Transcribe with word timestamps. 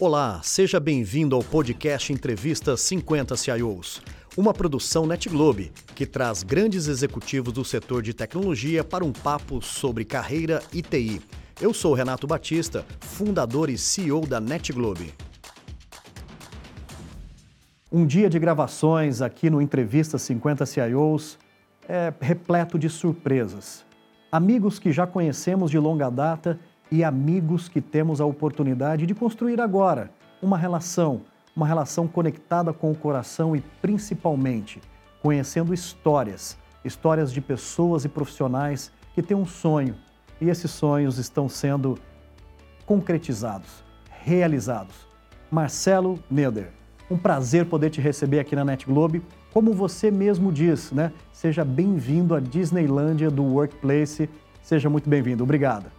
Olá, 0.00 0.40
seja 0.44 0.78
bem-vindo 0.78 1.34
ao 1.34 1.42
podcast 1.42 2.12
Entrevista 2.12 2.76
50 2.76 3.36
CIOs, 3.36 4.00
uma 4.36 4.54
produção 4.54 5.04
NetGlobe 5.04 5.72
que 5.92 6.06
traz 6.06 6.44
grandes 6.44 6.86
executivos 6.86 7.52
do 7.52 7.64
setor 7.64 8.00
de 8.00 8.14
tecnologia 8.14 8.84
para 8.84 9.04
um 9.04 9.10
papo 9.12 9.60
sobre 9.60 10.04
carreira 10.04 10.62
e 10.72 10.82
TI. 10.82 11.20
Eu 11.60 11.74
sou 11.74 11.94
Renato 11.94 12.28
Batista, 12.28 12.86
fundador 13.00 13.68
e 13.68 13.76
CEO 13.76 14.24
da 14.24 14.40
NetGlobe. 14.40 15.12
Um 17.90 18.06
dia 18.06 18.30
de 18.30 18.38
gravações 18.38 19.20
aqui 19.20 19.50
no 19.50 19.60
Entrevista 19.60 20.16
50 20.16 20.64
CIOs 20.64 21.40
é 21.88 22.14
repleto 22.20 22.78
de 22.78 22.88
surpresas. 22.88 23.84
Amigos 24.30 24.78
que 24.78 24.92
já 24.92 25.08
conhecemos 25.08 25.72
de 25.72 25.78
longa 25.80 26.08
data 26.08 26.60
e 26.90 27.04
amigos 27.04 27.68
que 27.68 27.80
temos 27.80 28.20
a 28.20 28.24
oportunidade 28.24 29.06
de 29.06 29.14
construir 29.14 29.60
agora 29.60 30.10
uma 30.42 30.56
relação, 30.56 31.22
uma 31.54 31.66
relação 31.66 32.06
conectada 32.06 32.72
com 32.72 32.90
o 32.90 32.94
coração 32.94 33.54
e 33.54 33.60
principalmente 33.82 34.80
conhecendo 35.22 35.74
histórias, 35.74 36.56
histórias 36.84 37.32
de 37.32 37.40
pessoas 37.40 38.04
e 38.04 38.08
profissionais 38.08 38.92
que 39.14 39.22
têm 39.22 39.36
um 39.36 39.46
sonho 39.46 39.96
e 40.40 40.48
esses 40.48 40.70
sonhos 40.70 41.18
estão 41.18 41.48
sendo 41.48 41.98
concretizados, 42.86 43.84
realizados. 44.22 45.06
Marcelo 45.50 46.18
Neder, 46.30 46.70
um 47.10 47.16
prazer 47.16 47.66
poder 47.66 47.90
te 47.90 48.00
receber 48.00 48.38
aqui 48.38 48.54
na 48.54 48.64
Net 48.64 48.86
Globe. 48.86 49.22
Como 49.52 49.72
você 49.72 50.10
mesmo 50.10 50.52
diz, 50.52 50.92
né? 50.92 51.12
Seja 51.32 51.64
bem-vindo 51.64 52.34
à 52.34 52.40
Disneylândia 52.40 53.30
do 53.30 53.42
Workplace. 53.42 54.28
Seja 54.62 54.90
muito 54.90 55.08
bem-vindo. 55.08 55.42
Obrigado. 55.42 55.97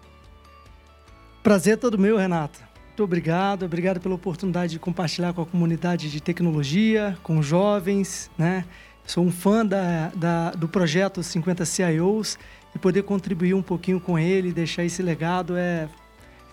Prazer 1.43 1.73
é 1.73 1.77
todo 1.77 1.97
meu, 1.97 2.17
Renata. 2.17 2.59
Muito 2.87 3.03
obrigado, 3.03 3.63
obrigado 3.63 4.01
pela 4.01 4.13
oportunidade 4.13 4.73
de 4.73 4.79
compartilhar 4.79 5.31
com 5.31 5.41
a 5.41 5.45
comunidade 5.45 6.11
de 6.11 6.21
tecnologia, 6.21 7.17
com 7.23 7.41
jovens, 7.41 8.29
né? 8.37 8.65
Sou 9.05 9.23
um 9.23 9.31
fã 9.31 9.65
da, 9.65 10.11
da, 10.13 10.51
do 10.51 10.67
projeto 10.67 11.23
50 11.23 11.63
CIOs 11.63 12.37
e 12.75 12.77
poder 12.77 13.03
contribuir 13.03 13.53
um 13.53 13.61
pouquinho 13.61 14.01
com 14.01 14.19
ele, 14.19 14.51
deixar 14.51 14.83
esse 14.83 15.01
legado 15.01 15.55
é, 15.55 15.87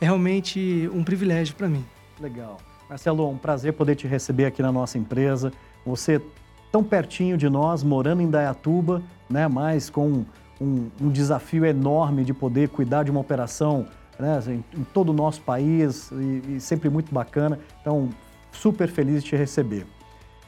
é 0.00 0.04
realmente 0.04 0.88
um 0.94 1.02
privilégio 1.02 1.56
para 1.56 1.68
mim. 1.68 1.84
Legal. 2.20 2.58
Marcelo, 2.88 3.28
um 3.28 3.36
prazer 3.36 3.72
poder 3.72 3.96
te 3.96 4.06
receber 4.06 4.44
aqui 4.44 4.62
na 4.62 4.70
nossa 4.70 4.96
empresa. 4.96 5.52
Você 5.84 6.22
tão 6.70 6.84
pertinho 6.84 7.36
de 7.36 7.48
nós, 7.48 7.82
morando 7.82 8.22
em 8.22 8.30
Dayatuba, 8.30 9.02
né? 9.28 9.48
mas 9.48 9.90
com 9.90 10.24
um, 10.60 10.88
um 11.00 11.10
desafio 11.10 11.66
enorme 11.66 12.24
de 12.24 12.32
poder 12.32 12.68
cuidar 12.68 13.02
de 13.02 13.10
uma 13.10 13.20
operação 13.20 13.88
né, 14.18 14.36
assim, 14.36 14.64
em 14.74 14.84
todo 14.84 15.10
o 15.10 15.12
nosso 15.12 15.42
país 15.42 16.10
e, 16.10 16.56
e 16.56 16.60
sempre 16.60 16.88
muito 16.88 17.12
bacana. 17.12 17.58
Então, 17.80 18.10
super 18.52 18.88
feliz 18.88 19.22
de 19.22 19.30
te 19.30 19.36
receber. 19.36 19.86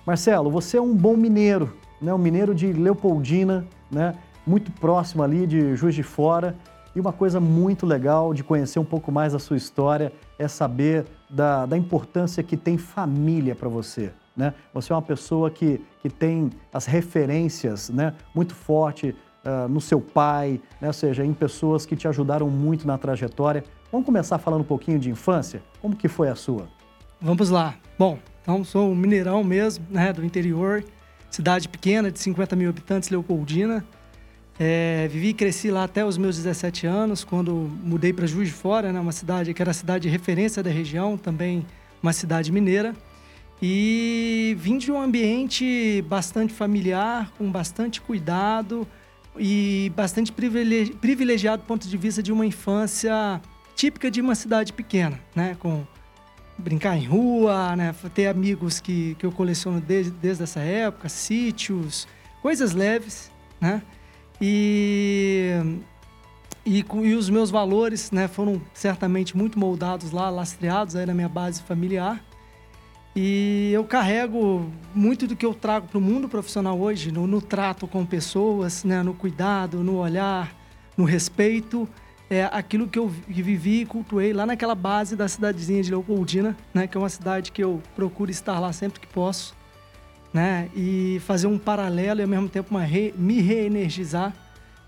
Marcelo, 0.07 0.51
você 0.51 0.79
é 0.79 0.81
um 0.81 0.95
bom 0.95 1.17
mineiro, 1.17 1.77
né? 2.01 2.13
um 2.15 2.19
mineiro 2.19 2.55
de 2.55 2.73
Leopoldina, 2.73 3.67
né? 3.91 4.15
muito 4.47 4.73
próximo 4.73 5.23
ali 5.23 5.47
de 5.47 5.77
Juiz 5.77 5.95
de 5.95 6.03
Fora. 6.03 6.57
E 6.97 7.01
uma 7.01 7.13
coisa 7.13 7.39
muito 7.39 7.85
legal 7.85 8.33
de 8.33 8.43
conhecer 8.43 8.79
um 8.79 8.85
pouco 8.85 9.13
mais 9.13 9.35
a 9.35 9.39
sua 9.39 9.57
história 9.57 10.13
é 10.39 10.49
saber 10.49 11.05
da, 11.29 11.67
da 11.67 11.77
importância 11.77 12.43
que 12.43 12.57
tem 12.57 12.79
família 12.79 13.55
para 13.55 13.69
você. 13.69 14.11
Né? 14.35 14.55
Você 14.73 14.93
é 14.93 14.97
uma 14.97 15.03
pessoa 15.03 15.51
que, 15.51 15.81
que 16.01 16.09
tem 16.09 16.51
as 16.73 16.87
referências 16.87 17.91
né, 17.91 18.15
muito 18.35 18.55
forte 18.55 19.15
uh, 19.45 19.69
no 19.69 19.81
seu 19.81 20.01
pai, 20.01 20.61
né? 20.81 20.89
ou 20.89 20.93
seja, 20.93 21.25
em 21.25 21.33
pessoas 21.33 21.87
que 21.87 21.97
te 21.97 22.09
ajudaram 22.09 22.49
muito 22.49 22.87
na 22.87 22.99
trajetória. 22.99 23.65
Vamos 23.91 24.07
começar 24.07 24.39
falando 24.39 24.63
um 24.63 24.65
pouquinho 24.65 24.99
de 24.99 25.11
infância? 25.11 25.63
Como 25.81 25.97
que 25.97 26.09
foi 26.09 26.29
a 26.29 26.35
sua? 26.35 26.69
Vamos 27.21 27.51
lá. 27.51 27.75
Bom, 27.99 28.19
então 28.43 28.63
sou 28.65 28.91
um 28.91 28.95
mineirão 28.95 29.43
mesmo, 29.43 29.85
né, 29.91 30.13
do 30.13 30.25
interior, 30.25 30.85
cidade 31.31 31.69
pequena 31.69 32.11
de 32.11 32.19
50 32.19 32.55
mil 32.57 32.71
habitantes, 32.71 33.09
Leopoldina. 33.11 33.85
É, 34.61 35.07
vivi 35.09 35.29
e 35.29 35.35
cresci 35.35 35.71
lá 35.71 35.85
até 35.85 36.05
os 36.05 36.19
meus 36.19 36.37
17 36.37 36.85
anos, 36.87 37.23
quando 37.23 37.55
mudei 37.55 38.13
para 38.13 38.27
Juiz 38.27 38.49
de 38.49 38.55
Fora, 38.55 38.93
né, 38.93 38.99
uma 38.99 39.13
cidade 39.13 39.55
que 39.55 39.63
era 39.63 39.71
a 39.71 39.75
cidade 39.75 40.03
de 40.03 40.09
referência 40.09 40.63
da 40.63 40.71
região, 40.71 41.17
também 41.17 41.65
uma 42.03 42.13
cidade 42.13 42.51
mineira. 42.51 42.95
E 43.61 44.57
vim 44.59 44.79
de 44.79 44.91
um 44.91 45.01
ambiente 45.01 46.03
bastante 46.09 46.53
familiar, 46.53 47.33
com 47.37 47.51
bastante 47.51 48.01
cuidado, 48.01 48.87
e 49.39 49.93
bastante 49.95 50.33
privilegiado 50.33 51.63
do 51.63 51.67
ponto 51.67 51.89
de 51.89 51.97
vista 51.97 52.23
de 52.23 52.33
uma 52.33 52.45
infância 52.47 53.41
típica 53.75 54.11
de 54.11 54.21
uma 54.21 54.35
cidade 54.35 54.73
pequena, 54.73 55.21
né? 55.35 55.57
Com 55.59 55.87
brincar 56.59 56.97
em 56.97 57.05
rua, 57.07 57.77
né? 57.77 57.95
Ter 58.15 58.27
amigos 58.27 58.81
que, 58.81 59.15
que 59.15 59.25
eu 59.25 59.33
coleciono 59.33 59.81
desde, 59.81 60.11
desde 60.11 60.43
essa 60.43 60.61
época, 60.61 61.09
sítios, 61.09 62.09
coisas 62.43 62.73
leves, 62.73 63.31
né? 63.61 63.83
E, 64.41 65.53
e, 66.67 66.79
e 66.81 67.15
os 67.15 67.31
meus 67.31 67.51
valores, 67.51 68.11
né? 68.11 68.27
Foram 68.27 68.61
certamente 68.75 69.37
muito 69.37 69.59
moldados 69.59 70.11
lá, 70.11 70.29
lastreados 70.29 70.97
aí 70.97 71.07
na 71.07 71.15
minha 71.15 71.29
base 71.29 71.63
familiar. 71.63 72.25
E 73.21 73.73
eu 73.73 73.83
carrego 73.83 74.71
muito 74.95 75.27
do 75.27 75.35
que 75.35 75.45
eu 75.45 75.53
trago 75.53 75.89
para 75.89 75.99
o 75.99 76.01
mundo 76.01 76.29
profissional 76.29 76.79
hoje, 76.79 77.11
no, 77.11 77.27
no 77.27 77.43
trato 77.43 77.89
com 77.89 78.07
pessoas, 78.07 78.85
né, 78.85 79.03
no 79.03 79.13
cuidado, 79.13 79.83
no 79.83 79.97
olhar, 79.97 80.55
no 80.97 81.05
respeito. 81.05 81.89
É 82.31 82.45
aquilo 82.45 82.87
que 82.87 82.97
eu 82.97 83.09
vivi 83.09 83.81
e 83.81 83.87
cultuei 83.87 84.33
lá 84.33 84.47
naquela 84.47 84.77
base 84.77 85.17
da 85.17 85.27
cidadezinha 85.27 85.83
de 85.83 85.91
Leopoldina, 85.91 86.57
né, 86.73 86.87
que 86.87 86.97
é 86.97 87.01
uma 87.01 87.09
cidade 87.09 87.51
que 87.51 87.61
eu 87.61 87.83
procuro 87.97 88.31
estar 88.31 88.61
lá 88.61 88.73
sempre 88.73 89.01
que 89.01 89.07
posso, 89.09 89.53
né, 90.33 90.71
e 90.73 91.21
fazer 91.27 91.49
um 91.49 91.59
paralelo 91.59 92.21
e 92.21 92.23
ao 92.23 92.29
mesmo 92.29 92.49
tempo 92.49 92.77
re, 92.79 93.13
me 93.19 93.41
reenergizar 93.41 94.33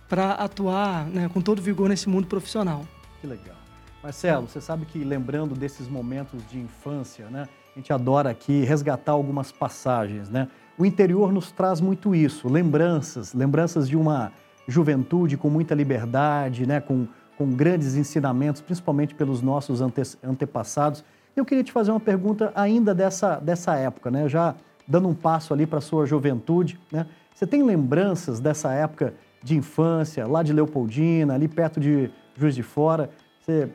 para 0.09 0.35
atuar 0.35 1.05
né, 1.07 1.29
com 1.35 1.41
todo 1.41 1.61
vigor 1.61 1.89
nesse 1.89 2.09
mundo 2.09 2.29
profissional. 2.29 2.87
Que 3.21 3.27
legal. 3.27 3.57
Marcelo, 4.01 4.47
você 4.47 4.61
sabe 4.61 4.87
que 4.87 5.03
lembrando 5.03 5.57
desses 5.57 5.89
momentos 5.89 6.41
de 6.49 6.61
infância, 6.61 7.29
né? 7.29 7.49
A 7.75 7.79
gente 7.79 7.93
adora 7.93 8.31
aqui 8.31 8.65
resgatar 8.65 9.13
algumas 9.13 9.53
passagens, 9.53 10.29
né? 10.29 10.49
O 10.77 10.85
interior 10.85 11.33
nos 11.33 11.53
traz 11.53 11.81
muito 11.81 12.15
isso, 12.15 12.49
lembranças, 12.49 13.33
lembranças 13.33 13.89
de 13.89 13.97
uma 13.97 14.33
juventude 14.67 15.37
com 15.37 15.49
muita 15.49 15.75
liberdade, 15.75 16.67
né? 16.67 16.81
Com, 16.81 17.07
com 17.39 17.51
grandes 17.53 17.95
ensinamentos, 17.95 18.61
principalmente 18.61 19.15
pelos 19.15 19.41
nossos 19.41 19.81
ante, 19.81 20.03
antepassados. 20.23 21.05
Eu 21.37 21.45
queria 21.45 21.63
te 21.63 21.71
fazer 21.71 21.93
uma 21.93 22.01
pergunta 22.01 22.53
ainda 22.57 22.93
dessa, 22.93 23.37
dessa 23.37 23.77
época, 23.77 24.11
né? 24.11 24.29
Já 24.29 24.55
dando 24.87 25.07
um 25.07 25.15
passo 25.15 25.55
ali 25.55 25.65
para 25.65 25.79
a 25.79 25.83
sua 25.83 26.07
juventude, 26.07 26.79
né? 26.91 27.07
Você 27.33 27.47
tem 27.47 27.63
lembranças 27.63 28.41
dessa 28.41 28.73
época 28.73 29.15
de 29.43 29.57
infância, 29.57 30.27
lá 30.27 30.43
de 30.43 30.53
Leopoldina, 30.53 31.35
ali 31.35 31.47
perto 31.47 31.79
de 31.79 32.11
Juiz 32.37 32.55
de 32.55 32.63
Fora? 32.63 33.11
Você, 33.41 33.71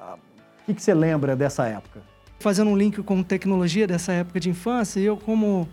ah, 0.00 0.16
o 0.62 0.64
que, 0.66 0.74
que 0.74 0.82
você 0.82 0.94
lembra 0.94 1.34
dessa 1.34 1.66
época? 1.66 2.11
Fazendo 2.42 2.70
um 2.70 2.76
link 2.76 3.02
com 3.02 3.22
tecnologia 3.22 3.86
dessa 3.86 4.12
época 4.12 4.38
de 4.38 4.50
infância, 4.50 5.00
eu 5.00 5.16
como 5.16 5.68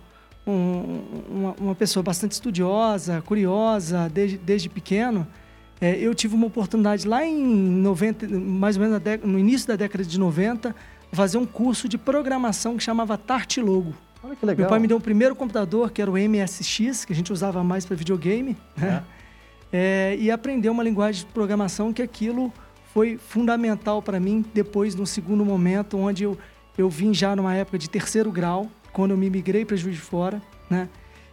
um, 0.48 1.02
uma, 1.30 1.56
uma, 1.60 1.76
pessoa 1.76 2.02
bastante 2.02 2.34
estudiosa, 2.34 3.22
curiosa 3.22 4.10
desde, 4.10 4.38
desde 4.38 4.70
pequeno, 4.70 5.28
é, 5.82 5.98
eu 5.98 6.14
tive 6.14 6.36
uma 6.36 6.48
oportunidade 6.48 7.08
lá 7.08 7.26
em 7.26 7.44
90, 7.44 8.28
mais 8.28 8.78
ou 8.78 8.84
menos 8.84 9.02
no 9.24 9.40
início 9.40 9.68
da 9.68 9.76
década 9.76 10.04
de 10.04 10.20
90, 10.20 10.76
fazer 11.12 11.38
um 11.38 11.46
curso 11.46 11.90
de 11.90 11.98
programação 11.98 12.78
que 12.78 12.84
chamava 12.84 13.18
Tartilogo. 13.18 13.94
Olha 14.24 14.36
que 14.36 14.46
legal. 14.46 14.64
Meu 14.64 14.70
pai 14.70 14.80
me 14.80 14.88
deu 14.88 14.98
o 14.98 15.02
primeiro 15.02 15.36
computador, 15.36 15.92
que 15.92 16.02
era 16.02 16.12
o 16.12 16.16
MSX, 16.16 17.06
que 17.06 17.14
a 17.14 17.16
gente 17.16 17.32
usava 17.32 17.64
mais 17.64 17.86
para 17.86 17.96
videogame, 17.96 18.56
né? 18.78 19.04
é. 19.16 19.20
É, 19.72 20.18
e 20.20 20.32
aprender 20.32 20.70
uma 20.70 20.84
linguagem 20.84 21.26
de 21.26 21.32
programação 21.32 21.94
que 21.94 22.02
aquilo 22.02 22.52
foi 22.92 23.18
fundamental 23.18 24.02
para 24.02 24.20
mim 24.20 24.44
depois, 24.54 24.96
no 24.96 25.06
segundo 25.06 25.46
momento, 25.46 25.98
onde 25.98 26.24
eu 26.24 26.38
eu 26.82 26.90
vim 26.90 27.14
já 27.14 27.36
numa 27.36 27.54
época 27.54 27.78
de 27.78 27.90
terceiro 27.90 28.32
grau, 28.32 28.70
quando 28.94 29.12
eu 29.12 29.18
me 29.18 29.30
migrei 29.30 29.66
para 29.66 29.76
Juiz 29.76 29.96
de 29.96 30.02
Fora, 30.02 30.42
né? 30.70 30.88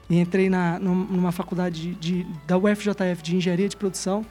E 0.08 0.18
entrei 0.18 0.48
na, 0.48 0.78
numa 0.78 1.32
faculdade 1.32 1.94
de, 1.94 2.22
de, 2.22 2.26
da 2.46 2.56
UFJF 2.56 3.22
de 3.22 3.36
Engenharia 3.36 3.68
de 3.68 3.76
Produção. 3.76 4.24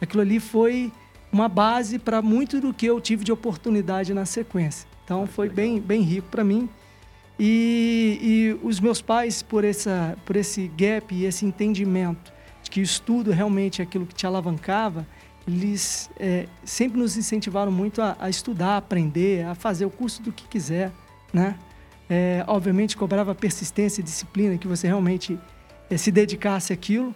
Aquilo 0.00 0.22
ali 0.22 0.40
foi 0.40 0.92
uma 1.32 1.48
base 1.48 1.98
para 1.98 2.20
muito 2.20 2.60
do 2.60 2.74
que 2.74 2.86
eu 2.86 3.00
tive 3.00 3.22
de 3.22 3.30
oportunidade 3.30 4.12
na 4.12 4.24
sequência. 4.24 4.88
Então 5.04 5.26
foi 5.26 5.48
bem, 5.48 5.80
bem 5.80 6.02
rico 6.02 6.28
para 6.28 6.42
mim. 6.42 6.68
E, 7.38 8.18
e, 8.20 8.66
os 8.66 8.80
meus 8.80 9.00
pais, 9.00 9.42
por, 9.42 9.64
essa, 9.64 10.16
por 10.26 10.36
esse 10.36 10.68
gap 10.68 11.14
e 11.14 11.24
esse 11.24 11.46
entendimento 11.46 12.32
de 12.62 12.70
que 12.70 12.80
o 12.80 12.82
estudo 12.82 13.30
realmente 13.30 13.80
é 13.80 13.84
aquilo 13.84 14.06
que 14.06 14.14
te 14.14 14.26
alavancava, 14.26 15.06
eles 15.50 16.10
é, 16.18 16.46
sempre 16.64 16.98
nos 16.98 17.16
incentivaram 17.16 17.72
muito 17.72 18.00
a, 18.00 18.16
a, 18.18 18.30
estudar, 18.30 18.74
a 18.74 18.76
aprender, 18.76 19.44
a 19.44 19.54
fazer 19.54 19.84
o 19.84 19.90
curso 19.90 20.22
do 20.22 20.32
que 20.32 20.46
quiser, 20.46 20.92
né? 21.32 21.56
É, 22.08 22.44
obviamente 22.46 22.96
cobrava 22.96 23.34
persistência 23.34 24.00
e 24.00 24.04
disciplina, 24.04 24.58
que 24.58 24.66
você 24.66 24.86
realmente 24.86 25.38
é, 25.88 25.96
se 25.96 26.10
dedicasse 26.10 26.72
àquilo. 26.72 27.14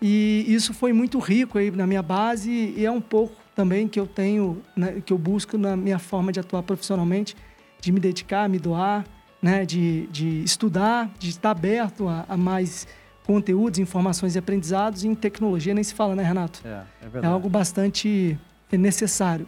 E 0.00 0.44
isso 0.48 0.74
foi 0.74 0.92
muito 0.92 1.18
rico 1.18 1.58
aí 1.58 1.70
na 1.70 1.86
minha 1.86 2.02
base 2.02 2.50
e 2.50 2.84
é 2.84 2.90
um 2.90 3.00
pouco 3.00 3.36
também 3.54 3.86
que 3.86 3.98
eu 3.98 4.06
tenho, 4.06 4.60
né, 4.76 5.00
que 5.04 5.12
eu 5.12 5.18
busco 5.18 5.56
na 5.56 5.76
minha 5.76 5.98
forma 5.98 6.32
de 6.32 6.40
atuar 6.40 6.62
profissionalmente, 6.62 7.36
de 7.80 7.92
me 7.92 8.00
dedicar, 8.00 8.48
me 8.48 8.58
doar, 8.58 9.04
né? 9.44 9.66
de, 9.66 10.06
de 10.06 10.42
estudar, 10.42 11.12
de 11.18 11.28
estar 11.28 11.50
aberto 11.50 12.08
a, 12.08 12.24
a 12.26 12.36
mais 12.36 12.88
conteúdos, 13.26 13.78
informações 13.78 14.34
e 14.34 14.38
aprendizados. 14.38 15.04
E 15.04 15.08
em 15.08 15.14
tecnologia 15.14 15.74
nem 15.74 15.82
se 15.84 15.94
fala, 15.94 16.14
né, 16.14 16.22
Renato? 16.22 16.60
É, 16.64 16.68
é 16.68 16.84
É 17.02 17.08
verdade. 17.08 17.26
algo 17.26 17.48
bastante 17.48 18.38
necessário. 18.72 19.46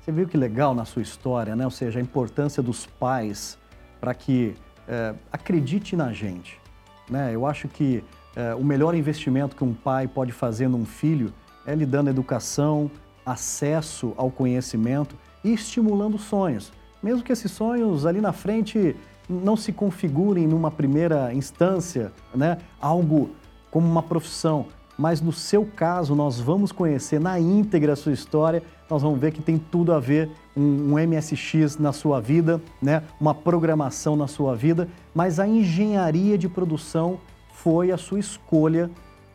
Você 0.00 0.10
viu 0.10 0.26
que 0.26 0.36
legal 0.36 0.74
na 0.74 0.84
sua 0.84 1.02
história, 1.02 1.54
né? 1.54 1.64
Ou 1.64 1.70
seja, 1.70 2.00
a 2.00 2.02
importância 2.02 2.60
dos 2.62 2.86
pais 2.86 3.56
para 4.00 4.12
que 4.14 4.54
é, 4.88 5.14
acredite 5.30 5.94
na 5.94 6.12
gente. 6.12 6.60
Né? 7.08 7.32
Eu 7.32 7.46
acho 7.46 7.68
que 7.68 8.02
é, 8.34 8.52
o 8.54 8.64
melhor 8.64 8.94
investimento 8.96 9.54
que 9.54 9.62
um 9.62 9.72
pai 9.72 10.08
pode 10.08 10.32
fazer 10.32 10.66
num 10.66 10.84
filho 10.84 11.32
é 11.64 11.74
lhe 11.74 11.86
dando 11.86 12.10
educação, 12.10 12.90
acesso 13.24 14.12
ao 14.16 14.28
conhecimento 14.30 15.14
e 15.44 15.52
estimulando 15.52 16.18
sonhos. 16.18 16.72
Mesmo 17.00 17.22
que 17.22 17.30
esses 17.32 17.52
sonhos 17.52 18.04
ali 18.04 18.20
na 18.20 18.32
frente 18.32 18.96
não 19.28 19.56
se 19.56 19.72
configurem 19.72 20.46
numa 20.46 20.70
primeira 20.70 21.32
instância, 21.32 22.12
né? 22.34 22.58
algo 22.80 23.30
como 23.70 23.86
uma 23.88 24.02
profissão, 24.02 24.66
mas 24.98 25.20
no 25.20 25.32
seu 25.32 25.64
caso 25.64 26.14
nós 26.14 26.38
vamos 26.38 26.70
conhecer 26.70 27.20
na 27.20 27.40
íntegra 27.40 27.94
a 27.94 27.96
sua 27.96 28.12
história, 28.12 28.62
nós 28.90 29.02
vamos 29.02 29.18
ver 29.18 29.32
que 29.32 29.40
tem 29.40 29.58
tudo 29.58 29.92
a 29.92 29.98
ver 29.98 30.30
um, 30.56 30.94
um 30.94 31.08
MSX 31.08 31.78
na 31.78 31.92
sua 31.92 32.20
vida, 32.20 32.60
né? 32.80 33.02
uma 33.20 33.34
programação 33.34 34.16
na 34.16 34.26
sua 34.26 34.54
vida, 34.54 34.88
mas 35.14 35.40
a 35.40 35.46
engenharia 35.46 36.36
de 36.36 36.48
produção 36.48 37.18
foi 37.52 37.90
a 37.90 37.96
sua 37.96 38.18
escolha 38.18 38.90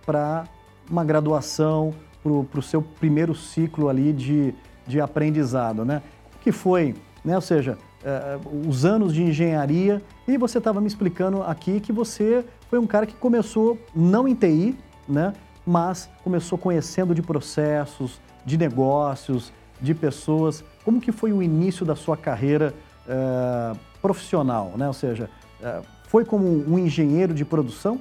para 0.05 0.45
uma 0.89 1.03
graduação, 1.03 1.93
para 2.21 2.59
o 2.59 2.63
seu 2.63 2.81
primeiro 2.81 3.33
ciclo 3.33 3.89
ali 3.89 4.11
de, 4.11 4.53
de 4.85 4.99
aprendizado, 4.99 5.85
né? 5.85 6.01
Que 6.41 6.51
foi, 6.51 6.95
né? 7.23 7.35
Ou 7.35 7.41
seja, 7.41 7.77
eh, 8.03 8.37
os 8.67 8.85
anos 8.85 9.13
de 9.13 9.23
engenharia 9.23 10.01
e 10.27 10.37
você 10.37 10.57
estava 10.59 10.79
me 10.79 10.87
explicando 10.87 11.41
aqui 11.43 11.79
que 11.79 11.91
você 11.91 12.45
foi 12.69 12.79
um 12.79 12.87
cara 12.87 13.05
que 13.05 13.15
começou 13.15 13.77
não 13.95 14.27
em 14.27 14.35
TI, 14.35 14.77
né? 15.07 15.33
Mas 15.65 16.09
começou 16.23 16.57
conhecendo 16.57 17.13
de 17.13 17.21
processos, 17.21 18.21
de 18.45 18.57
negócios, 18.57 19.51
de 19.81 19.93
pessoas. 19.93 20.63
Como 20.85 21.01
que 21.01 21.11
foi 21.11 21.31
o 21.31 21.41
início 21.41 21.85
da 21.85 21.95
sua 21.95 22.15
carreira 22.15 22.73
eh, 23.07 23.73
profissional, 24.01 24.73
né? 24.77 24.87
Ou 24.87 24.93
seja, 24.93 25.29
eh, 25.61 25.81
foi 26.07 26.23
como 26.23 26.47
um 26.47 26.77
engenheiro 26.77 27.33
de 27.33 27.43
produção? 27.43 27.99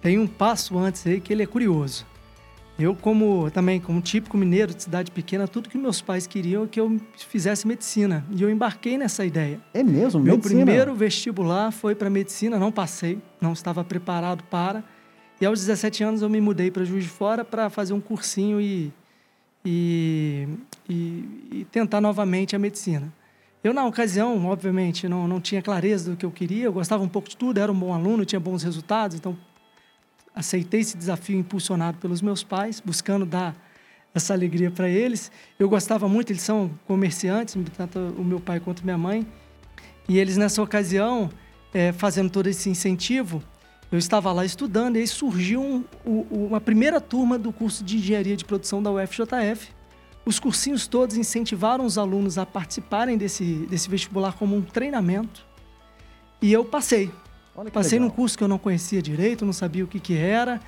Tem 0.00 0.18
um 0.18 0.26
passo 0.26 0.78
antes 0.78 1.06
aí 1.06 1.20
que 1.20 1.32
ele 1.32 1.42
é 1.42 1.46
curioso. 1.46 2.04
Eu, 2.78 2.94
como 2.94 3.50
também 3.50 3.80
como 3.80 4.02
típico 4.02 4.36
mineiro 4.36 4.74
de 4.74 4.82
cidade 4.82 5.10
pequena, 5.10 5.48
tudo 5.48 5.68
que 5.68 5.78
meus 5.78 6.02
pais 6.02 6.26
queriam 6.26 6.64
é 6.64 6.66
que 6.66 6.78
eu 6.78 7.00
fizesse 7.16 7.66
medicina. 7.66 8.24
E 8.30 8.42
eu 8.42 8.50
embarquei 8.50 8.98
nessa 8.98 9.24
ideia. 9.24 9.58
É 9.72 9.82
mesmo, 9.82 10.20
Meu 10.20 10.34
medicina? 10.34 10.62
primeiro 10.64 10.94
vestibular 10.94 11.70
foi 11.70 11.94
para 11.94 12.10
medicina, 12.10 12.58
não 12.58 12.70
passei, 12.70 13.18
não 13.40 13.54
estava 13.54 13.82
preparado 13.82 14.44
para. 14.44 14.84
E 15.40 15.46
aos 15.46 15.60
17 15.60 16.04
anos 16.04 16.22
eu 16.22 16.28
me 16.28 16.40
mudei 16.40 16.70
para 16.70 16.84
Juiz 16.84 17.04
de 17.04 17.10
Fora 17.10 17.44
para 17.44 17.70
fazer 17.70 17.94
um 17.94 18.00
cursinho 18.00 18.60
e, 18.60 18.92
e, 19.64 20.46
e, 20.88 21.24
e 21.52 21.66
tentar 21.70 22.02
novamente 22.02 22.54
a 22.54 22.58
medicina. 22.58 23.10
Eu, 23.64 23.72
na 23.72 23.84
ocasião, 23.86 24.46
obviamente, 24.46 25.08
não, 25.08 25.26
não 25.26 25.40
tinha 25.40 25.60
clareza 25.60 26.10
do 26.10 26.16
que 26.16 26.24
eu 26.24 26.30
queria, 26.30 26.66
eu 26.66 26.72
gostava 26.72 27.02
um 27.02 27.08
pouco 27.08 27.28
de 27.28 27.36
tudo, 27.36 27.58
era 27.58 27.72
um 27.72 27.74
bom 27.74 27.92
aluno, 27.92 28.24
tinha 28.24 28.38
bons 28.38 28.62
resultados, 28.62 29.16
então 29.16 29.36
aceitei 30.36 30.80
esse 30.80 30.96
desafio 30.96 31.36
impulsionado 31.38 31.96
pelos 31.98 32.20
meus 32.22 32.44
pais, 32.44 32.80
buscando 32.84 33.24
dar 33.26 33.56
essa 34.14 34.32
alegria 34.34 34.70
para 34.70 34.88
eles. 34.88 35.32
Eu 35.58 35.68
gostava 35.68 36.08
muito, 36.08 36.30
eles 36.30 36.42
são 36.42 36.70
comerciantes, 36.86 37.56
tanto 37.76 37.98
o 37.98 38.22
meu 38.24 38.38
pai 38.38 38.60
quanto 38.60 38.84
minha 38.84 38.98
mãe. 38.98 39.26
E 40.08 40.18
eles, 40.18 40.36
nessa 40.36 40.62
ocasião, 40.62 41.30
é, 41.74 41.92
fazendo 41.92 42.30
todo 42.30 42.46
esse 42.46 42.68
incentivo, 42.70 43.42
eu 43.90 43.98
estava 43.98 44.32
lá 44.32 44.44
estudando 44.44 44.96
e 44.96 45.00
aí 45.00 45.06
surgiu 45.06 45.60
um, 45.62 45.84
o- 46.04 46.46
uma 46.48 46.60
primeira 46.60 47.00
turma 47.00 47.38
do 47.38 47.52
curso 47.52 47.82
de 47.82 47.96
Engenharia 47.96 48.36
de 48.36 48.44
Produção 48.44 48.82
da 48.82 48.90
UFJF. 48.90 49.70
Os 50.24 50.38
cursinhos 50.40 50.86
todos 50.86 51.16
incentivaram 51.16 51.84
os 51.84 51.96
alunos 51.96 52.36
a 52.36 52.44
participarem 52.44 53.16
desse, 53.16 53.66
desse 53.70 53.88
vestibular 53.88 54.32
como 54.34 54.56
um 54.56 54.62
treinamento. 54.62 55.46
E 56.42 56.52
eu 56.52 56.64
passei. 56.64 57.10
Passei 57.72 57.98
legal. 57.98 58.08
num 58.08 58.14
curso 58.14 58.36
que 58.36 58.44
eu 58.44 58.48
não 58.48 58.58
conhecia 58.58 59.00
direito, 59.02 59.44
não 59.44 59.52
sabia 59.52 59.84
o 59.84 59.86
que, 59.86 59.98
que 59.98 60.16
era, 60.16 60.60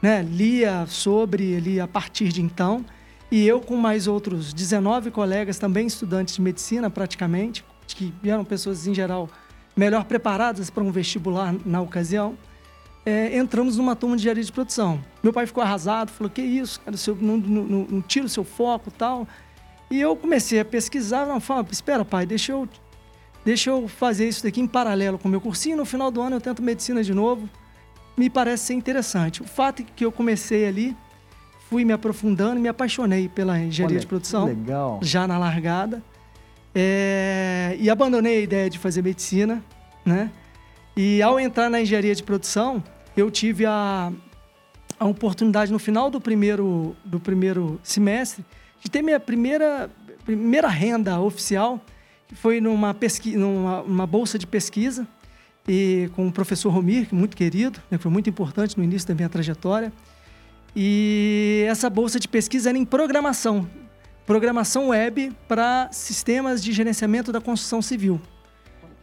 né? 0.00 0.22
lia 0.22 0.86
sobre, 0.86 1.56
ali 1.56 1.80
a 1.80 1.86
partir 1.88 2.28
de 2.28 2.40
então. 2.42 2.84
E 3.30 3.46
eu, 3.46 3.60
com 3.60 3.76
mais 3.76 4.06
outros 4.06 4.54
19 4.54 5.10
colegas, 5.10 5.58
também 5.58 5.86
estudantes 5.86 6.34
de 6.36 6.40
medicina, 6.40 6.88
praticamente, 6.88 7.64
que 7.86 8.12
eram 8.24 8.44
pessoas, 8.44 8.86
em 8.86 8.94
geral, 8.94 9.28
melhor 9.76 10.04
preparadas 10.04 10.70
para 10.70 10.82
um 10.82 10.90
vestibular 10.90 11.54
na 11.64 11.80
ocasião, 11.80 12.36
é, 13.04 13.36
entramos 13.36 13.76
numa 13.76 13.94
turma 13.96 14.16
de 14.16 14.22
engenharia 14.22 14.44
de 14.44 14.52
produção. 14.52 15.02
Meu 15.22 15.32
pai 15.32 15.46
ficou 15.46 15.62
arrasado, 15.62 16.10
falou: 16.10 16.30
Que 16.30 16.42
isso, 16.42 16.80
cara, 16.80 16.96
seu- 16.96 17.16
não, 17.16 17.36
não, 17.36 17.64
não, 17.64 17.86
não 17.88 18.02
tira 18.02 18.26
o 18.26 18.28
seu 18.28 18.44
foco 18.44 18.90
tal. 18.90 19.26
E 19.90 20.00
eu 20.00 20.14
comecei 20.14 20.60
a 20.60 20.64
pesquisar, 20.64 21.26
não, 21.26 21.40
fala, 21.40 21.66
espera, 21.70 22.04
pai, 22.04 22.26
deixa 22.26 22.52
eu 22.52 22.68
deixa 23.48 23.70
eu 23.70 23.88
fazer 23.88 24.28
isso 24.28 24.42
daqui 24.42 24.60
em 24.60 24.66
paralelo 24.66 25.18
com 25.18 25.26
o 25.26 25.30
meu 25.30 25.40
cursinho. 25.40 25.74
No 25.74 25.86
final 25.86 26.10
do 26.10 26.20
ano 26.20 26.36
eu 26.36 26.40
tento 26.40 26.62
medicina 26.62 27.02
de 27.02 27.14
novo. 27.14 27.48
Me 28.14 28.28
parece 28.28 28.66
ser 28.66 28.74
interessante. 28.74 29.40
O 29.40 29.46
fato 29.46 29.80
é 29.80 29.86
que 29.96 30.04
eu 30.04 30.12
comecei 30.12 30.66
ali, 30.66 30.94
fui 31.70 31.82
me 31.82 31.94
aprofundando 31.94 32.60
me 32.60 32.68
apaixonei 32.68 33.26
pela 33.26 33.58
engenharia 33.58 33.96
Olha, 33.96 34.00
de 34.00 34.06
produção, 34.06 34.44
legal. 34.44 35.00
já 35.02 35.26
na 35.26 35.38
largada. 35.38 36.02
É, 36.74 37.74
e 37.80 37.88
abandonei 37.88 38.36
a 38.36 38.40
ideia 38.40 38.68
de 38.68 38.78
fazer 38.78 39.00
medicina, 39.00 39.64
né? 40.04 40.30
E 40.94 41.22
ao 41.22 41.40
entrar 41.40 41.70
na 41.70 41.80
engenharia 41.80 42.14
de 42.14 42.22
produção, 42.22 42.84
eu 43.16 43.30
tive 43.30 43.64
a, 43.64 44.12
a 45.00 45.06
oportunidade 45.06 45.72
no 45.72 45.78
final 45.78 46.10
do 46.10 46.20
primeiro, 46.20 46.94
do 47.02 47.18
primeiro 47.18 47.80
semestre 47.82 48.44
de 48.82 48.90
ter 48.90 49.00
minha 49.00 49.18
primeira, 49.18 49.90
primeira 50.26 50.68
renda 50.68 51.18
oficial, 51.18 51.80
foi 52.34 52.60
numa, 52.60 52.94
pesqui, 52.94 53.36
numa 53.36 53.82
uma 53.82 54.06
bolsa 54.06 54.38
de 54.38 54.46
pesquisa 54.46 55.06
e 55.66 56.10
com 56.14 56.26
o 56.28 56.32
professor 56.32 56.70
Romir, 56.70 57.08
é 57.12 57.14
muito 57.14 57.36
querido, 57.36 57.78
né, 57.90 57.98
que 57.98 58.02
foi 58.02 58.10
muito 58.10 58.30
importante 58.30 58.76
no 58.78 58.84
início 58.84 59.06
da 59.06 59.14
minha 59.14 59.28
trajetória. 59.28 59.92
E 60.74 61.64
essa 61.68 61.90
bolsa 61.90 62.18
de 62.18 62.28
pesquisa 62.28 62.70
era 62.70 62.78
em 62.78 62.84
programação, 62.84 63.68
programação 64.26 64.88
web 64.88 65.32
para 65.46 65.88
sistemas 65.92 66.62
de 66.62 66.72
gerenciamento 66.72 67.32
da 67.32 67.40
construção 67.40 67.82
civil. 67.82 68.20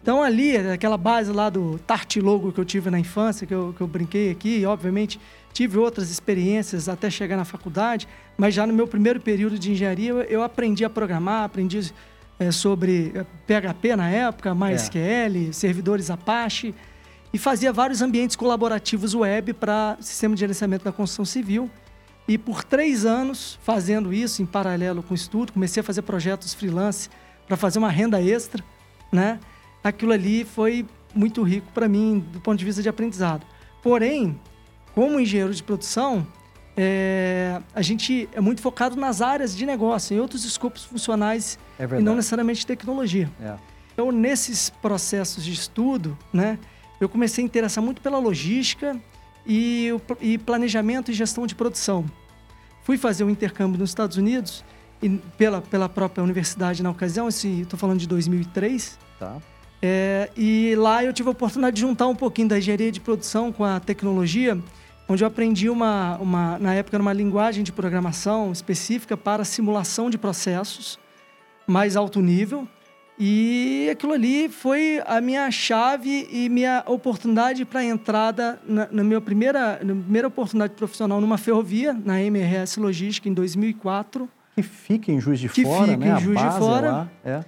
Então 0.01 0.21
ali, 0.21 0.55
aquela 0.55 0.97
base 0.97 1.31
lá 1.31 1.49
do 1.49 1.79
Tart 1.79 2.17
Logo 2.17 2.51
que 2.51 2.59
eu 2.59 2.65
tive 2.65 2.91
na 2.91 2.99
infância, 2.99 3.47
que 3.47 3.53
eu, 3.53 3.73
que 3.75 3.81
eu 3.81 3.87
brinquei 3.87 4.29
aqui, 4.29 4.59
e 4.59 4.65
obviamente 4.65 5.19
tive 5.51 5.79
outras 5.79 6.11
experiências 6.11 6.87
até 6.87 7.09
chegar 7.09 7.35
na 7.37 7.45
faculdade, 7.45 8.07
mas 8.37 8.53
já 8.53 8.67
no 8.67 8.73
meu 8.73 8.87
primeiro 8.87 9.19
período 9.19 9.57
de 9.57 9.71
engenharia 9.71 10.11
eu, 10.11 10.21
eu 10.21 10.43
aprendi 10.43 10.85
a 10.85 10.89
programar, 10.89 11.43
aprendi 11.43 11.91
eh, 12.39 12.51
sobre 12.51 13.13
PHP 13.47 13.95
na 13.95 14.09
época, 14.09 14.53
MySQL, 14.53 15.53
servidores 15.53 16.09
Apache, 16.09 16.73
e 17.33 17.37
fazia 17.37 17.73
vários 17.73 18.01
ambientes 18.01 18.35
colaborativos 18.35 19.13
web 19.13 19.53
para 19.53 19.97
sistema 19.99 20.35
de 20.35 20.39
gerenciamento 20.39 20.85
da 20.85 20.91
construção 20.91 21.25
civil. 21.25 21.69
E 22.27 22.37
por 22.37 22.63
três 22.63 23.05
anos 23.05 23.59
fazendo 23.61 24.13
isso 24.13 24.41
em 24.41 24.45
paralelo 24.45 25.03
com 25.03 25.13
o 25.13 25.15
estudo, 25.15 25.53
comecei 25.53 25.81
a 25.81 25.83
fazer 25.83 26.01
projetos 26.01 26.53
freelance 26.53 27.09
para 27.47 27.55
fazer 27.55 27.77
uma 27.77 27.89
renda 27.89 28.21
extra, 28.21 28.63
né? 29.11 29.39
Aquilo 29.83 30.11
ali 30.11 30.43
foi 30.43 30.85
muito 31.13 31.43
rico 31.43 31.67
para 31.73 31.87
mim 31.87 32.25
do 32.31 32.39
ponto 32.39 32.57
de 32.57 32.65
vista 32.65 32.81
de 32.81 32.89
aprendizado. 32.89 33.45
Porém, 33.83 34.39
como 34.93 35.19
engenheiro 35.19 35.53
de 35.53 35.61
produção, 35.61 36.25
é, 36.77 37.61
a 37.73 37.81
gente 37.81 38.27
é 38.33 38.41
muito 38.41 38.61
focado 38.61 38.95
nas 38.95 39.21
áreas 39.21 39.55
de 39.55 39.65
negócio, 39.65 40.15
em 40.15 40.19
outros 40.19 40.43
escopos 40.43 40.83
funcionais 40.83 41.57
É 41.79 41.83
e 41.85 42.01
não 42.01 42.15
necessariamente 42.15 42.65
tecnologia. 42.65 43.29
É. 43.41 43.55
Então, 43.93 44.11
nesses 44.11 44.69
processos 44.69 45.43
de 45.45 45.53
estudo, 45.53 46.17
né, 46.33 46.59
eu 46.99 47.07
comecei 47.07 47.43
a 47.43 47.45
interessar 47.45 47.83
muito 47.83 48.01
pela 48.01 48.19
logística 48.19 48.99
e, 49.47 49.89
e 50.19 50.37
planejamento 50.37 51.11
e 51.11 51.13
gestão 51.13 51.47
de 51.47 51.55
produção. 51.55 52.05
Fui 52.83 52.97
fazer 52.97 53.23
um 53.23 53.29
intercâmbio 53.29 53.79
nos 53.79 53.89
Estados 53.91 54.17
Unidos 54.17 54.63
e 55.01 55.09
pela, 55.09 55.61
pela 55.61 55.87
própria 55.87 56.23
universidade 56.23 56.83
na 56.83 56.89
ocasião, 56.89 57.29
estou 57.29 57.79
falando 57.79 57.99
de 57.99 58.07
2003, 58.07 58.99
Tá. 59.17 59.37
é, 59.81 60.29
e 60.35 60.75
lá 60.75 61.03
eu 61.03 61.13
tive 61.13 61.29
a 61.29 61.31
oportunidade 61.31 61.75
de 61.75 61.81
juntar 61.81 62.07
um 62.07 62.15
pouquinho 62.15 62.49
da 62.49 62.57
engenharia 62.57 62.91
de 62.91 62.99
produção 62.99 63.51
com 63.51 63.63
a 63.63 63.79
tecnologia, 63.79 64.57
onde 65.07 65.23
eu 65.23 65.27
aprendi 65.27 65.69
uma, 65.69 66.17
uma 66.17 66.59
na 66.59 66.73
época, 66.73 66.97
uma 66.97 67.13
linguagem 67.13 67.63
de 67.63 67.71
programação 67.71 68.51
específica 68.51 69.15
para 69.15 69.43
simulação 69.43 70.09
de 70.09 70.17
processos 70.17 70.99
mais 71.67 71.95
alto 71.95 72.21
nível. 72.21 72.67
E 73.17 73.87
aquilo 73.89 74.11
ali 74.11 74.49
foi 74.49 75.01
a 75.05 75.21
minha 75.21 75.49
chave 75.49 76.27
e 76.29 76.49
minha 76.49 76.83
oportunidade 76.85 77.63
para 77.63 77.79
a 77.79 77.83
entrada 77.83 78.59
na, 78.67 78.89
na 78.91 79.03
minha 79.03 79.21
primeira, 79.21 79.79
na 79.81 79.95
primeira 79.95 80.27
oportunidade 80.27 80.73
profissional 80.73 81.21
numa 81.21 81.37
ferrovia, 81.37 81.93
na 81.93 82.21
MRS 82.21 82.77
Logística, 82.77 83.29
em 83.29 83.33
2004. 83.33 84.29
Que 84.55 84.61
fica 84.61 85.11
em 85.13 85.19
Juiz 85.21 85.39
de 85.39 85.47
Que 85.47 85.63
Fora, 85.63 85.93
fica 85.93 85.97
né? 85.97 86.07
em 86.07 86.11
A 86.11 86.19
Juiz 86.19 86.37
de 86.37 86.43
base 86.43 86.57
é 86.57 86.59
Fora. 86.59 86.91
lá. 86.91 87.11
É. 87.23 87.43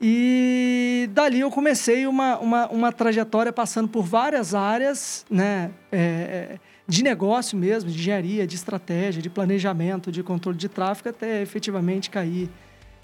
E 0.00 1.08
dali 1.12 1.40
eu 1.40 1.50
comecei 1.50 2.06
uma, 2.06 2.38
uma, 2.38 2.68
uma 2.68 2.92
trajetória 2.92 3.50
passando 3.50 3.88
por 3.88 4.02
várias 4.02 4.54
áreas, 4.54 5.24
né? 5.30 5.70
É, 5.90 5.98
é, 5.98 6.58
de 6.88 7.02
negócio 7.02 7.58
mesmo, 7.58 7.90
de 7.90 7.98
engenharia, 7.98 8.46
de 8.46 8.54
estratégia, 8.54 9.20
de 9.20 9.28
planejamento, 9.28 10.12
de 10.12 10.22
controle 10.22 10.56
de 10.56 10.68
tráfego, 10.68 11.08
até 11.08 11.42
efetivamente 11.42 12.10
cair 12.10 12.48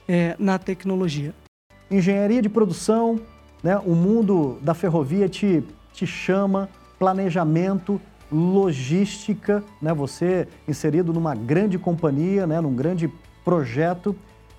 é, 0.09 0.37
na 0.39 0.59
tecnologia. 0.59 1.35
Engenharia 1.91 2.41
de 2.41 2.49
produção, 2.49 3.21
né? 3.63 3.77
o 3.79 3.95
mundo 3.95 4.59
da 4.63 4.75
ferrovia 4.75 5.29
te, 5.29 5.65
te 5.93 6.07
chama, 6.07 6.69
planejamento, 6.99 8.01
logística, 8.31 9.63
né? 9.81 9.93
você 9.93 10.47
inserido 10.67 11.13
numa 11.13 11.35
grande 11.35 11.79
companhia, 11.79 12.47
né? 12.47 12.61
num 12.61 12.75
grande 12.75 13.13
projeto, 13.45 14.17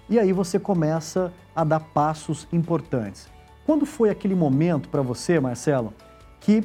e 0.09 0.19
aí 0.19 0.33
você 0.33 0.59
começa 0.59 1.33
a 1.55 1.63
dar 1.63 1.79
passos 1.79 2.47
importantes. 2.51 3.29
Quando 3.65 3.85
foi 3.85 4.09
aquele 4.09 4.35
momento 4.35 4.89
para 4.89 5.01
você, 5.01 5.39
Marcelo, 5.39 5.93
que 6.41 6.61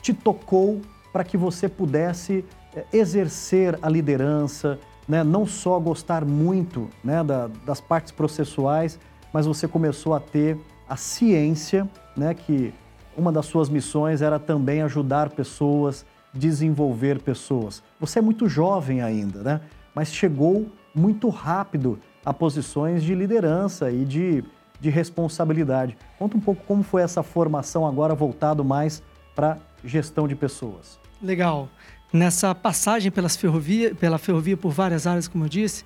te 0.00 0.14
tocou 0.14 0.80
para 1.16 1.24
que 1.24 1.38
você 1.38 1.66
pudesse 1.66 2.44
eh, 2.74 2.84
exercer 2.92 3.78
a 3.80 3.88
liderança, 3.88 4.78
né? 5.08 5.24
não 5.24 5.46
só 5.46 5.80
gostar 5.80 6.26
muito 6.26 6.90
né, 7.02 7.24
da, 7.24 7.48
das 7.64 7.80
partes 7.80 8.12
processuais, 8.12 9.00
mas 9.32 9.46
você 9.46 9.66
começou 9.66 10.12
a 10.12 10.20
ter 10.20 10.58
a 10.86 10.94
ciência, 10.94 11.88
né, 12.14 12.34
que 12.34 12.74
uma 13.16 13.32
das 13.32 13.46
suas 13.46 13.70
missões 13.70 14.20
era 14.20 14.38
também 14.38 14.82
ajudar 14.82 15.30
pessoas, 15.30 16.04
desenvolver 16.34 17.22
pessoas. 17.22 17.82
Você 17.98 18.18
é 18.18 18.22
muito 18.22 18.46
jovem 18.46 19.00
ainda, 19.00 19.42
né? 19.42 19.62
mas 19.94 20.12
chegou 20.12 20.66
muito 20.94 21.30
rápido 21.30 21.98
a 22.26 22.34
posições 22.34 23.02
de 23.02 23.14
liderança 23.14 23.90
e 23.90 24.04
de, 24.04 24.44
de 24.78 24.90
responsabilidade. 24.90 25.96
Conta 26.18 26.36
um 26.36 26.40
pouco 26.40 26.62
como 26.66 26.82
foi 26.82 27.00
essa 27.00 27.22
formação 27.22 27.86
agora 27.86 28.14
voltado 28.14 28.62
mais 28.62 29.02
para 29.34 29.56
gestão 29.82 30.28
de 30.28 30.36
pessoas. 30.36 31.05
Legal. 31.22 31.68
Nessa 32.12 32.54
passagem 32.54 33.10
pelas 33.10 33.36
ferrovia, 33.36 33.94
pela 33.94 34.18
ferrovia 34.18 34.56
por 34.56 34.70
várias 34.70 35.06
áreas, 35.06 35.26
como 35.26 35.44
eu 35.44 35.48
disse, 35.48 35.84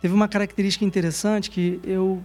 teve 0.00 0.12
uma 0.12 0.28
característica 0.28 0.84
interessante 0.84 1.50
que 1.50 1.80
eu, 1.84 2.22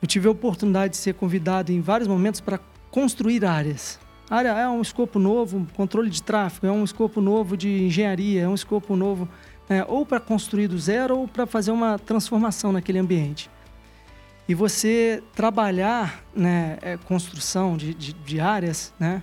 eu 0.00 0.08
tive 0.08 0.28
a 0.28 0.30
oportunidade 0.30 0.92
de 0.92 0.96
ser 0.98 1.14
convidado 1.14 1.72
em 1.72 1.80
vários 1.80 2.08
momentos 2.08 2.40
para 2.40 2.60
construir 2.90 3.44
áreas. 3.44 3.98
A 4.28 4.36
área 4.36 4.48
é 4.50 4.68
um 4.68 4.82
escopo 4.82 5.18
novo, 5.18 5.66
controle 5.74 6.10
de 6.10 6.22
tráfego, 6.22 6.66
é 6.66 6.72
um 6.72 6.84
escopo 6.84 7.20
novo 7.20 7.56
de 7.56 7.84
engenharia, 7.84 8.42
é 8.42 8.48
um 8.48 8.54
escopo 8.54 8.96
novo 8.96 9.28
é, 9.68 9.84
ou 9.86 10.04
para 10.04 10.20
construir 10.20 10.68
do 10.68 10.78
zero 10.78 11.18
ou 11.18 11.28
para 11.28 11.46
fazer 11.46 11.70
uma 11.70 11.98
transformação 11.98 12.72
naquele 12.72 12.98
ambiente. 12.98 13.50
E 14.48 14.54
você 14.54 15.22
trabalhar 15.34 16.24
né, 16.34 16.78
é, 16.80 16.96
construção 16.96 17.76
de, 17.76 17.94
de, 17.94 18.12
de 18.12 18.40
áreas, 18.40 18.92
né, 18.98 19.22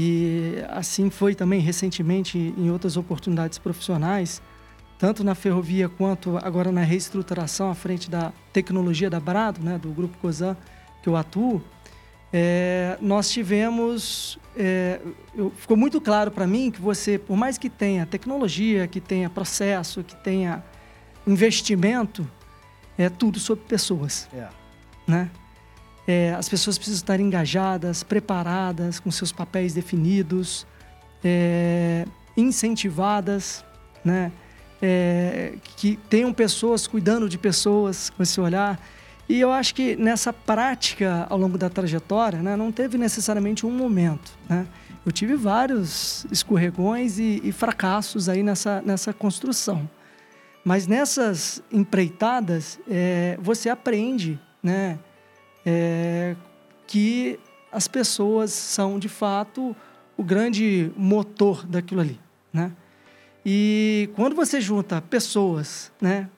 e 0.00 0.54
assim 0.68 1.10
foi 1.10 1.34
também 1.34 1.58
recentemente 1.58 2.54
em 2.56 2.70
outras 2.70 2.96
oportunidades 2.96 3.58
profissionais, 3.58 4.40
tanto 4.96 5.24
na 5.24 5.34
ferrovia 5.34 5.88
quanto 5.88 6.38
agora 6.38 6.70
na 6.70 6.82
reestruturação 6.82 7.68
à 7.68 7.74
frente 7.74 8.08
da 8.08 8.32
tecnologia 8.52 9.10
da 9.10 9.18
Brado, 9.18 9.60
né, 9.60 9.76
do 9.76 9.88
grupo 9.88 10.16
COSAN 10.18 10.56
que 11.02 11.08
eu 11.08 11.16
atuo, 11.16 11.60
é, 12.32 12.96
nós 13.00 13.28
tivemos. 13.28 14.38
É, 14.56 15.00
eu, 15.34 15.50
ficou 15.50 15.76
muito 15.76 16.00
claro 16.00 16.30
para 16.30 16.46
mim 16.46 16.70
que 16.70 16.80
você, 16.80 17.18
por 17.18 17.36
mais 17.36 17.58
que 17.58 17.68
tenha 17.68 18.06
tecnologia, 18.06 18.86
que 18.86 19.00
tenha 19.00 19.28
processo, 19.28 20.04
que 20.04 20.14
tenha 20.14 20.62
investimento, 21.26 22.24
é 22.96 23.08
tudo 23.08 23.40
sobre 23.40 23.64
pessoas. 23.64 24.28
É. 24.32 24.46
Né? 25.08 25.28
É, 26.08 26.32
as 26.32 26.48
pessoas 26.48 26.78
precisam 26.78 27.02
estar 27.02 27.20
engajadas, 27.20 28.02
preparadas, 28.02 28.98
com 28.98 29.10
seus 29.10 29.30
papéis 29.30 29.74
definidos, 29.74 30.66
é, 31.22 32.06
incentivadas, 32.34 33.62
né? 34.02 34.32
É, 34.80 35.52
que 35.76 35.98
tenham 36.08 36.32
pessoas 36.32 36.86
cuidando 36.86 37.28
de 37.28 37.36
pessoas 37.36 38.08
com 38.08 38.22
esse 38.22 38.40
olhar. 38.40 38.80
E 39.28 39.38
eu 39.38 39.52
acho 39.52 39.74
que 39.74 39.96
nessa 39.96 40.32
prática 40.32 41.26
ao 41.28 41.36
longo 41.36 41.58
da 41.58 41.68
trajetória, 41.68 42.40
né, 42.40 42.56
não 42.56 42.72
teve 42.72 42.96
necessariamente 42.96 43.66
um 43.66 43.70
momento. 43.70 44.38
Né? 44.48 44.66
Eu 45.04 45.12
tive 45.12 45.34
vários 45.34 46.24
escorregões 46.30 47.18
e, 47.18 47.40
e 47.44 47.52
fracassos 47.52 48.28
aí 48.28 48.42
nessa, 48.42 48.80
nessa 48.80 49.12
construção. 49.12 49.90
Mas 50.64 50.86
nessas 50.86 51.62
empreitadas, 51.72 52.78
é, 52.88 53.36
você 53.42 53.68
aprende 53.68 54.38
né, 54.62 54.98
é, 55.64 56.36
que 56.86 57.38
as 57.70 57.86
pessoas 57.86 58.50
são 58.52 58.98
de 58.98 59.08
fato 59.08 59.76
o 60.16 60.24
grande 60.24 60.90
motor 60.96 61.66
daquilo 61.66 62.00
ali, 62.00 62.18
né? 62.52 62.72
E 63.44 64.10
quando 64.14 64.34
você 64.34 64.60
junta 64.60 65.00
pessoas, 65.00 65.92
né, 66.00 66.28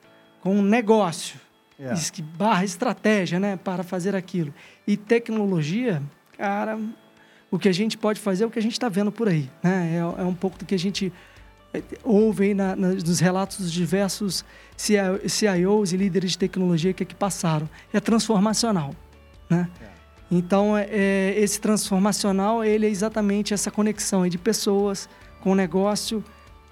com 0.41 0.57
um 0.57 0.63
negócio, 0.63 1.41
yeah. 1.79 1.99
É. 1.99 2.23
barra 2.37 2.65
estratégia, 2.65 3.41
né, 3.41 3.57
para 3.57 3.83
fazer 3.83 4.15
aquilo, 4.15 4.53
e 4.87 4.97
tecnologia, 4.97 6.03
cara, 6.37 6.79
o 7.51 7.59
que 7.59 7.69
a 7.69 7.73
gente 7.73 7.99
pode 7.99 8.21
fazer 8.21 8.45
é 8.45 8.47
o 8.47 8.51
que 8.51 8.59
a 8.59 8.63
gente 8.63 8.73
está 8.73 8.89
vendo 8.89 9.11
por 9.11 9.29
aí, 9.29 9.51
né? 9.63 9.97
É, 9.97 9.99
é, 9.99 10.25
um 10.25 10.35
pouco 10.35 10.59
do 10.59 10.65
que 10.65 10.75
a 10.75 10.79
gente 10.79 11.13
é, 11.75 11.83
ouve 12.05 12.45
aí 12.45 12.55
na, 12.55 12.77
na, 12.77 12.89
nos 12.89 13.19
relatos 13.19 13.59
dos 13.59 13.73
diversos 13.73 14.45
CIOs 14.77 15.93
e 15.93 15.97
líderes 15.97 16.33
de 16.33 16.39
tecnologia 16.39 16.93
que 16.93 17.03
aqui 17.03 17.15
passaram. 17.15 17.69
É 17.93 17.99
transformacional. 17.99 18.95
Né? 19.51 19.69
Então, 20.31 20.77
é, 20.77 20.87
é, 20.91 21.35
esse 21.37 21.61
transformacional 21.61 22.65
ele 22.65 22.87
é 22.87 22.89
exatamente 22.89 23.53
essa 23.53 23.71
conexão 23.71 24.27
de 24.29 24.39
pessoas 24.39 25.09
com 25.41 25.55
negócio 25.55 26.23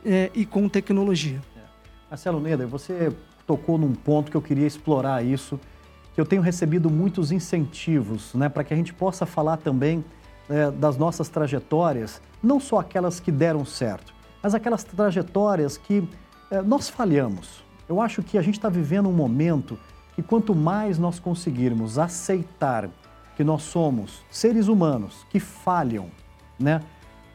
é, 0.07 0.31
e 0.33 0.47
com 0.47 0.69
tecnologia. 0.69 1.41
É. 1.57 1.61
Marcelo 2.09 2.41
Neder, 2.41 2.69
você 2.69 3.13
tocou 3.45 3.77
num 3.77 3.93
ponto 3.93 4.31
que 4.31 4.37
eu 4.37 4.43
queria 4.43 4.67
explorar 4.67 5.25
isso, 5.25 5.59
que 6.15 6.21
eu 6.21 6.27
tenho 6.27 6.41
recebido 6.41 6.89
muitos 6.89 7.33
incentivos 7.33 8.33
né, 8.35 8.49
para 8.49 8.63
que 8.63 8.73
a 8.73 8.77
gente 8.77 8.95
possa 8.95 9.27
falar 9.27 9.57
também 9.57 10.05
é, 10.49 10.71
das 10.71 10.97
nossas 10.97 11.29
trajetórias, 11.29 12.23
não 12.41 12.61
só 12.61 12.79
aquelas 12.79 13.19
que 13.19 13.33
deram 13.33 13.65
certo, 13.65 14.15
mas 14.43 14.55
aquelas 14.55 14.85
trajetórias 14.85 15.77
que 15.77 16.09
é, 16.51 16.63
nós 16.63 16.89
falhamos. 16.89 17.65
Eu 17.89 18.01
acho 18.01 18.23
que 18.23 18.39
a 18.39 18.43
gente 18.43 18.59
está 18.59 18.69
vivendo 18.69 19.09
um 19.09 19.13
momento 19.13 19.79
e 20.19 20.23
quanto 20.23 20.53
mais 20.53 20.99
nós 20.99 21.21
conseguirmos 21.21 21.97
aceitar 21.97 22.91
que 23.37 23.45
nós 23.45 23.63
somos 23.63 24.25
seres 24.29 24.67
humanos 24.67 25.25
que 25.31 25.39
falham, 25.39 26.07
né? 26.59 26.83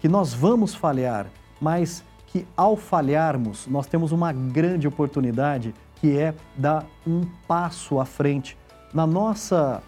Que 0.02 0.10
nós 0.10 0.34
vamos 0.34 0.76
falhar, 0.76 1.28
mas 1.62 2.04
que 2.28 2.46
ao 2.58 2.76
falharmos 2.76 3.68
nós 3.68 3.88
temos 3.88 4.12
uma 4.12 4.34
grande 4.34 4.86
oportunidade 4.86 5.74
que 5.96 6.18
é 6.18 6.36
dar 6.58 6.86
um 7.08 7.22
passo 7.48 8.02
à 8.02 8.06
frente 8.06 8.58
na 8.94 9.08
nossa 9.08 9.82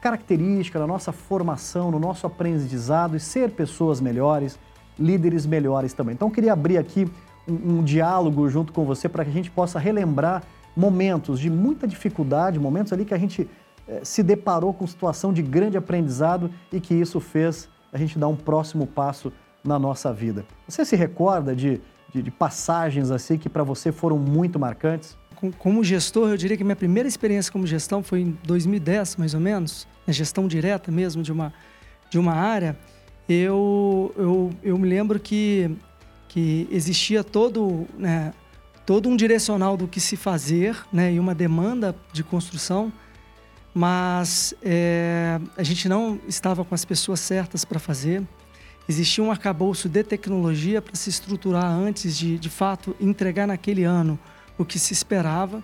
característica, 0.00 0.76
na 0.76 0.88
nossa 0.88 1.12
formação, 1.12 1.92
no 1.92 2.00
nosso 2.00 2.26
aprendizado 2.26 3.16
e 3.16 3.20
ser 3.20 3.50
pessoas 3.50 4.00
melhores, 4.00 4.58
líderes 4.98 5.46
melhores 5.46 5.92
também. 5.92 6.14
Então, 6.14 6.30
queria 6.30 6.52
abrir 6.52 6.78
aqui 6.78 7.08
um, 7.46 7.78
um 7.78 7.84
diálogo 7.84 8.48
junto 8.48 8.72
com 8.72 8.84
você 8.84 9.08
para 9.08 9.24
que 9.24 9.30
a 9.30 9.34
gente 9.34 9.52
possa 9.52 9.78
relembrar 9.78 10.42
momentos 10.78 11.40
de 11.40 11.50
muita 11.50 11.88
dificuldade, 11.88 12.56
momentos 12.56 12.92
ali 12.92 13.04
que 13.04 13.12
a 13.12 13.18
gente 13.18 13.50
eh, 13.88 14.00
se 14.04 14.22
deparou 14.22 14.72
com 14.72 14.86
situação 14.86 15.32
de 15.32 15.42
grande 15.42 15.76
aprendizado 15.76 16.48
e 16.72 16.78
que 16.78 16.94
isso 16.94 17.18
fez 17.18 17.68
a 17.92 17.98
gente 17.98 18.16
dar 18.16 18.28
um 18.28 18.36
próximo 18.36 18.86
passo 18.86 19.32
na 19.64 19.76
nossa 19.76 20.12
vida. 20.12 20.46
Você 20.68 20.84
se 20.84 20.94
recorda 20.94 21.56
de, 21.56 21.80
de, 22.14 22.22
de 22.22 22.30
passagens 22.30 23.10
assim 23.10 23.36
que 23.36 23.48
para 23.48 23.64
você 23.64 23.90
foram 23.90 24.16
muito 24.16 24.56
marcantes? 24.56 25.18
Como 25.58 25.82
gestor, 25.82 26.28
eu 26.30 26.36
diria 26.36 26.56
que 26.56 26.62
minha 26.62 26.76
primeira 26.76 27.08
experiência 27.08 27.50
como 27.52 27.66
gestão 27.66 28.00
foi 28.00 28.20
em 28.20 28.38
2010, 28.44 29.16
mais 29.16 29.34
ou 29.34 29.40
menos, 29.40 29.86
na 30.06 30.12
gestão 30.12 30.46
direta 30.46 30.92
mesmo 30.92 31.24
de 31.24 31.32
uma, 31.32 31.52
de 32.08 32.20
uma 32.20 32.34
área. 32.34 32.78
Eu, 33.28 34.14
eu, 34.16 34.50
eu 34.62 34.78
me 34.78 34.88
lembro 34.88 35.18
que, 35.18 35.76
que 36.28 36.68
existia 36.70 37.24
todo, 37.24 37.84
né, 37.98 38.32
todo 38.88 39.06
um 39.06 39.16
direcional 39.16 39.76
do 39.76 39.86
que 39.86 40.00
se 40.00 40.16
fazer 40.16 40.74
né, 40.90 41.12
e 41.12 41.20
uma 41.20 41.34
demanda 41.34 41.94
de 42.10 42.24
construção, 42.24 42.90
mas 43.74 44.54
é, 44.62 45.38
a 45.58 45.62
gente 45.62 45.90
não 45.90 46.18
estava 46.26 46.64
com 46.64 46.74
as 46.74 46.86
pessoas 46.86 47.20
certas 47.20 47.66
para 47.66 47.78
fazer. 47.78 48.22
Existia 48.88 49.22
um 49.22 49.30
arcabouço 49.30 49.90
de 49.90 50.02
tecnologia 50.02 50.80
para 50.80 50.96
se 50.96 51.10
estruturar 51.10 51.66
antes 51.66 52.16
de, 52.16 52.38
de 52.38 52.48
fato, 52.48 52.96
entregar 52.98 53.46
naquele 53.46 53.84
ano 53.84 54.18
o 54.56 54.64
que 54.64 54.78
se 54.78 54.94
esperava, 54.94 55.62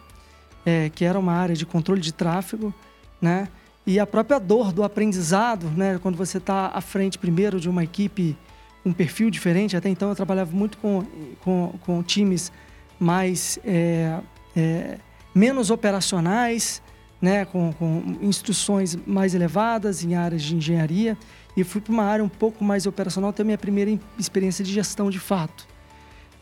é, 0.67 0.91
que 0.91 1.03
era 1.03 1.19
uma 1.19 1.33
área 1.33 1.57
de 1.57 1.65
controle 1.65 2.03
de 2.03 2.13
tráfego, 2.13 2.75
né? 3.23 3.49
E 3.87 3.99
a 3.99 4.07
própria 4.07 4.39
dor 4.39 4.71
do 4.71 4.85
aprendizado, 4.85 5.71
né? 5.71 5.99
Quando 6.03 6.17
você 6.17 6.37
está 6.37 6.73
à 6.75 6.81
frente 6.83 7.17
primeiro 7.19 7.59
de 7.59 7.71
uma 7.71 7.83
equipe 7.83 8.37
um 8.85 8.93
perfil 8.93 9.31
diferente. 9.31 9.75
Até 9.79 9.89
então 9.89 10.11
eu 10.11 10.15
trabalhava 10.15 10.55
muito 10.55 10.77
com, 10.77 11.07
com, 11.41 11.79
com 11.81 12.03
times 12.03 12.53
mais 12.99 13.59
é, 13.65 14.21
é, 14.57 14.99
menos 15.35 15.71
operacionais, 15.71 16.83
né, 17.21 17.45
com, 17.45 17.73
com 17.73 18.19
instruções 18.21 18.97
mais 19.07 19.35
elevadas 19.35 20.05
em 20.05 20.15
áreas 20.15 20.43
de 20.43 20.55
engenharia 20.57 21.17
e 21.57 21.63
fui 21.65 21.81
para 21.81 21.93
uma 21.93 22.05
área 22.05 22.25
um 22.25 22.29
pouco 22.29 22.65
mais 22.65 22.87
operacional, 22.87 23.33
ter 23.33 23.45
minha 23.45 23.59
primeira 23.59 23.99
experiência 24.19 24.65
de 24.65 24.73
gestão 24.73 25.09
de 25.09 25.19
fato. 25.19 25.67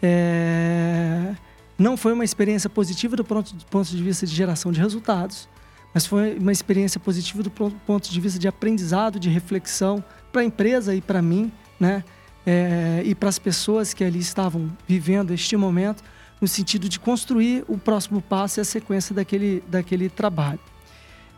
É... 0.02 1.34
Não 1.78 1.96
foi 1.96 2.12
uma 2.12 2.24
experiência 2.24 2.68
positiva 2.70 3.16
do 3.16 3.24
ponto, 3.24 3.54
do 3.54 3.64
ponto 3.66 3.88
de 3.88 4.02
vista 4.02 4.26
de 4.26 4.34
geração 4.34 4.72
de 4.72 4.80
resultados, 4.80 5.48
mas 5.92 6.06
foi 6.06 6.38
uma 6.38 6.52
experiência 6.52 6.98
positiva 6.98 7.42
do 7.42 7.50
ponto 7.50 8.10
de 8.10 8.20
vista 8.20 8.38
de 8.38 8.48
aprendizado, 8.48 9.20
de 9.20 9.28
reflexão 9.28 10.02
para 10.32 10.42
a 10.42 10.44
empresa 10.44 10.94
e 10.94 11.00
para 11.00 11.20
mim, 11.20 11.52
né? 11.78 12.02
É... 12.44 13.02
e 13.04 13.14
para 13.14 13.28
as 13.28 13.38
pessoas 13.38 13.94
que 13.94 14.02
ali 14.02 14.18
estavam 14.18 14.76
vivendo 14.88 15.32
este 15.32 15.56
momento, 15.56 16.02
no 16.42 16.48
sentido 16.48 16.88
de 16.88 16.98
construir 16.98 17.64
o 17.68 17.78
próximo 17.78 18.20
passo 18.20 18.58
e 18.58 18.62
a 18.62 18.64
sequência 18.64 19.14
daquele, 19.14 19.62
daquele 19.68 20.08
trabalho. 20.08 20.58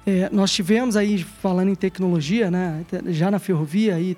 É, 0.07 0.31
nós 0.33 0.51
tivemos 0.51 0.97
aí, 0.97 1.23
falando 1.23 1.69
em 1.69 1.75
tecnologia, 1.75 2.51
né, 2.51 2.87
já 3.09 3.31
na 3.31 3.39
ferrovia 3.39 4.01
e, 4.01 4.17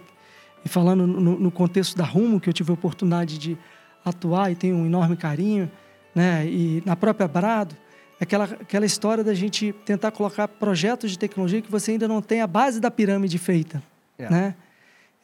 e 0.65 0.69
falando 0.69 1.05
no, 1.05 1.39
no, 1.41 1.51
contexto 1.51 1.97
da 1.97 2.05
Rumo, 2.05 2.41
que 2.41 2.49
eu 2.49 2.53
tive 2.53 2.71
a 2.71 2.75
oportunidade 2.75 3.37
de 3.37 3.59
atuar 4.05 4.53
e 4.53 4.55
tenho 4.55 4.77
um 4.77 4.87
enorme 4.87 5.17
carinho, 5.17 5.69
né, 6.15 6.47
e 6.47 6.81
na 6.87 6.95
própria 6.95 7.27
Brado, 7.27 7.75
aquela, 8.21 8.45
aquela 8.45 8.87
história 8.87 9.25
da 9.25 9.35
gente 9.35 9.73
tentar 9.85 10.13
colocar 10.13 10.47
projetos 10.47 11.11
de 11.11 11.19
tecnologia 11.19 11.61
que 11.61 11.71
você 11.71 11.93
ainda 11.93 12.07
não 12.07 12.23
tem 12.23 12.41
a 12.41 12.47
base 12.47 12.79
da 12.81 12.93
pirâmide 12.93 13.39
feita. 13.39 13.83
É. 14.17 14.31
Né? 14.31 14.55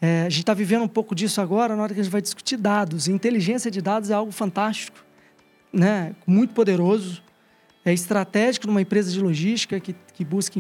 É, 0.01 0.23
a 0.23 0.29
gente 0.29 0.41
está 0.41 0.55
vivendo 0.55 0.83
um 0.83 0.89
pouco 0.89 1.15
disso 1.15 1.41
agora 1.41 1.77
na 1.77 1.85
hora 1.85 1.95
que 1.95 2.01
a 2.01 2.03
gente 2.03 2.13
vai 2.13 2.21
discutir 2.21 2.57
dados. 2.57 3.07
inteligência 3.07 3.71
de 3.71 3.81
dados 3.81 4.11
é 4.11 4.15
algo 4.15 4.33
fantástico, 4.33 4.99
né, 5.73 6.15
muito 6.27 6.53
poderoso 6.55 7.23
é 7.85 7.93
estratégico 7.93 8.67
numa 8.67 8.81
empresa 8.81 9.11
de 9.11 9.21
logística 9.21 9.81
que, 9.81 9.95
que 10.15 10.25
busca 10.25 10.59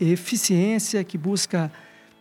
eficiência, 0.00 1.02
que 1.02 1.16
busca 1.16 1.72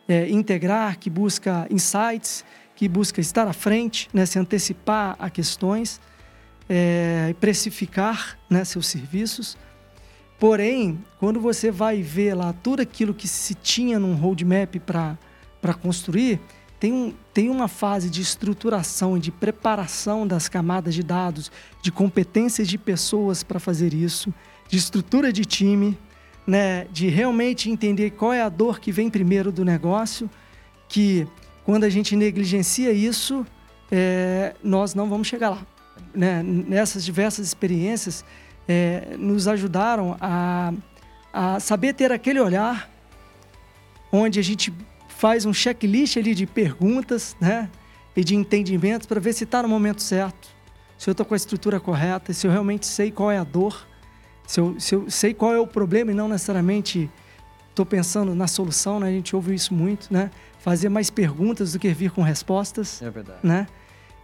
é, 0.08 0.30
integrar, 0.30 0.98
que 0.98 1.10
busca 1.10 1.68
insights, 1.70 2.46
que 2.76 2.88
busca 2.88 3.20
estar 3.20 3.48
à 3.48 3.54
frente, 3.54 4.08
né, 4.14 4.26
se 4.26 4.40
antecipar 4.40 5.16
a 5.20 5.30
questões, 5.30 6.00
é, 6.70 7.36
precificar 7.40 8.38
né, 8.50 8.64
seus 8.64 8.88
serviços. 8.88 9.58
Porém, 10.40 11.04
quando 11.20 11.40
você 11.40 11.72
vai 11.72 12.02
ver 12.02 12.34
lá 12.36 12.54
tudo 12.54 12.82
aquilo 12.82 13.14
que 13.14 13.28
se 13.28 13.54
tinha 13.54 14.00
num 14.00 14.16
roadmap 14.16 14.76
para 14.80 15.74
construir, 15.82 16.40
tem, 16.86 16.94
um, 16.94 17.14
tem 17.34 17.50
uma 17.50 17.68
fase 17.68 18.12
de 18.12 18.22
estruturação 18.22 19.18
de 19.18 19.32
preparação 19.32 20.28
das 20.28 20.48
camadas 20.48 20.94
de 20.94 21.02
dados, 21.02 21.52
de 21.82 21.92
competências 21.92 22.68
de 22.68 22.78
pessoas 22.78 23.42
para 23.42 23.60
fazer 23.60 23.92
isso, 23.92 24.32
de 24.70 24.78
estrutura 24.78 25.34
de 25.34 25.46
time, 25.46 25.98
né, 26.46 26.86
de 26.92 27.08
realmente 27.08 27.72
entender 27.72 28.12
qual 28.12 28.32
é 28.32 28.44
a 28.44 28.50
dor 28.50 28.80
que 28.80 28.92
vem 28.92 29.10
primeiro 29.10 29.52
do 29.52 29.66
negócio, 29.66 30.30
que 30.88 31.28
quando 31.64 31.86
a 31.86 31.90
gente 31.90 32.16
negligencia 32.16 32.92
isso, 32.92 33.44
é, 33.92 34.54
nós 34.64 34.94
não 34.94 35.10
vamos 35.10 35.28
chegar 35.28 35.50
lá. 35.50 35.66
Né? 36.14 36.44
Nessas 36.44 37.04
diversas 37.04 37.48
experiências, 37.48 38.24
é, 38.68 39.16
nos 39.18 39.48
ajudaram 39.48 40.16
a, 40.22 40.72
a 41.34 41.60
saber 41.60 41.94
ter 41.94 42.12
aquele 42.12 42.40
olhar 42.40 42.88
onde 44.12 44.40
a 44.40 44.44
gente 44.44 44.72
faz 45.16 45.46
um 45.46 45.54
checklist 45.54 46.18
ali 46.18 46.36
de 46.36 46.46
perguntas, 46.46 47.36
né? 47.40 47.70
E 48.16 48.24
de 48.24 48.36
entendimentos 48.36 49.08
para 49.08 49.20
ver 49.20 49.34
se 49.34 49.44
está 49.44 49.62
no 49.62 49.68
momento 49.68 50.02
certo, 50.02 50.48
se 50.98 51.10
eu 51.10 51.12
estou 51.12 51.26
com 51.26 51.34
a 51.34 51.38
estrutura 51.38 51.80
correta, 51.80 52.32
se 52.32 52.48
eu 52.48 52.52
realmente 52.52 52.86
sei 52.86 53.12
qual 53.12 53.32
é 53.32 53.38
a 53.38 53.44
dor, 53.44 53.86
se 54.46 54.60
eu, 54.60 54.80
se 54.80 54.96
eu 54.96 55.10
sei 55.10 55.34
qual 55.34 55.54
é 55.54 55.60
o 55.60 55.68
problema 55.68 56.12
e 56.12 56.14
não 56.14 56.28
necessariamente 56.28 57.10
estou 57.70 57.86
pensando 57.86 58.34
na 58.34 58.48
solução, 58.48 59.00
né? 59.00 59.08
A 59.08 59.12
gente 59.12 59.36
ouve 59.36 59.54
isso 59.54 59.74
muito, 59.74 60.14
né? 60.14 60.32
Fazer 60.60 60.90
mais 60.90 61.10
perguntas 61.10 61.74
do 61.74 61.80
que 61.80 61.94
vir 61.94 62.12
com 62.12 62.22
respostas. 62.22 63.02
É 63.02 63.10
verdade. 63.10 63.40
Né? 63.44 63.68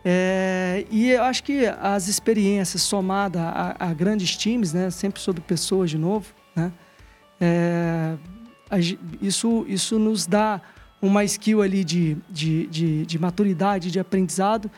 É, 0.04 0.86
e 0.90 1.12
eu 1.12 1.24
acho 1.24 1.44
que 1.44 1.66
as 1.66 2.08
experiências 2.08 2.82
somadas 2.82 3.42
a, 3.42 3.76
a, 3.78 3.94
grandes 3.94 4.36
times, 4.36 4.74
né? 4.74 4.90
Sempre 4.90 5.22
sobre 5.22 5.42
pessoas 5.42 5.90
de 5.90 5.98
novo, 5.98 6.34
né? 6.56 6.72
É, 7.40 8.16
a, 8.70 8.80
isso, 8.80 9.66
isso 9.68 10.00
nos 10.00 10.26
dá 10.26 10.62
uma 11.02 11.24
skill 11.24 11.62
ali 11.62 11.84
de, 11.84 12.18
de, 12.30 12.68
de, 12.68 13.06
de 13.06 13.20
maturidade, 13.20 13.90
de 13.90 14.00
aprendizado, 14.00 14.70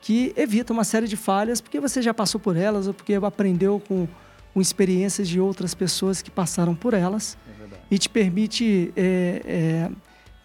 que 0.00 0.32
evita 0.36 0.72
uma 0.72 0.84
série 0.84 1.08
de 1.08 1.16
falhas, 1.16 1.60
porque 1.60 1.80
você 1.80 2.00
já 2.00 2.14
passou 2.14 2.40
por 2.40 2.56
elas 2.56 2.86
ou 2.86 2.94
porque 2.94 3.14
aprendeu 3.14 3.80
com, 3.86 4.06
com 4.52 4.60
experiências 4.60 5.28
de 5.28 5.40
outras 5.40 5.74
pessoas 5.74 6.22
que 6.22 6.30
passaram 6.30 6.74
por 6.74 6.94
elas. 6.94 7.36
É 7.48 7.62
e 7.90 7.98
te 7.98 8.08
permite 8.08 8.92
é, 8.96 9.42
é, 9.44 9.90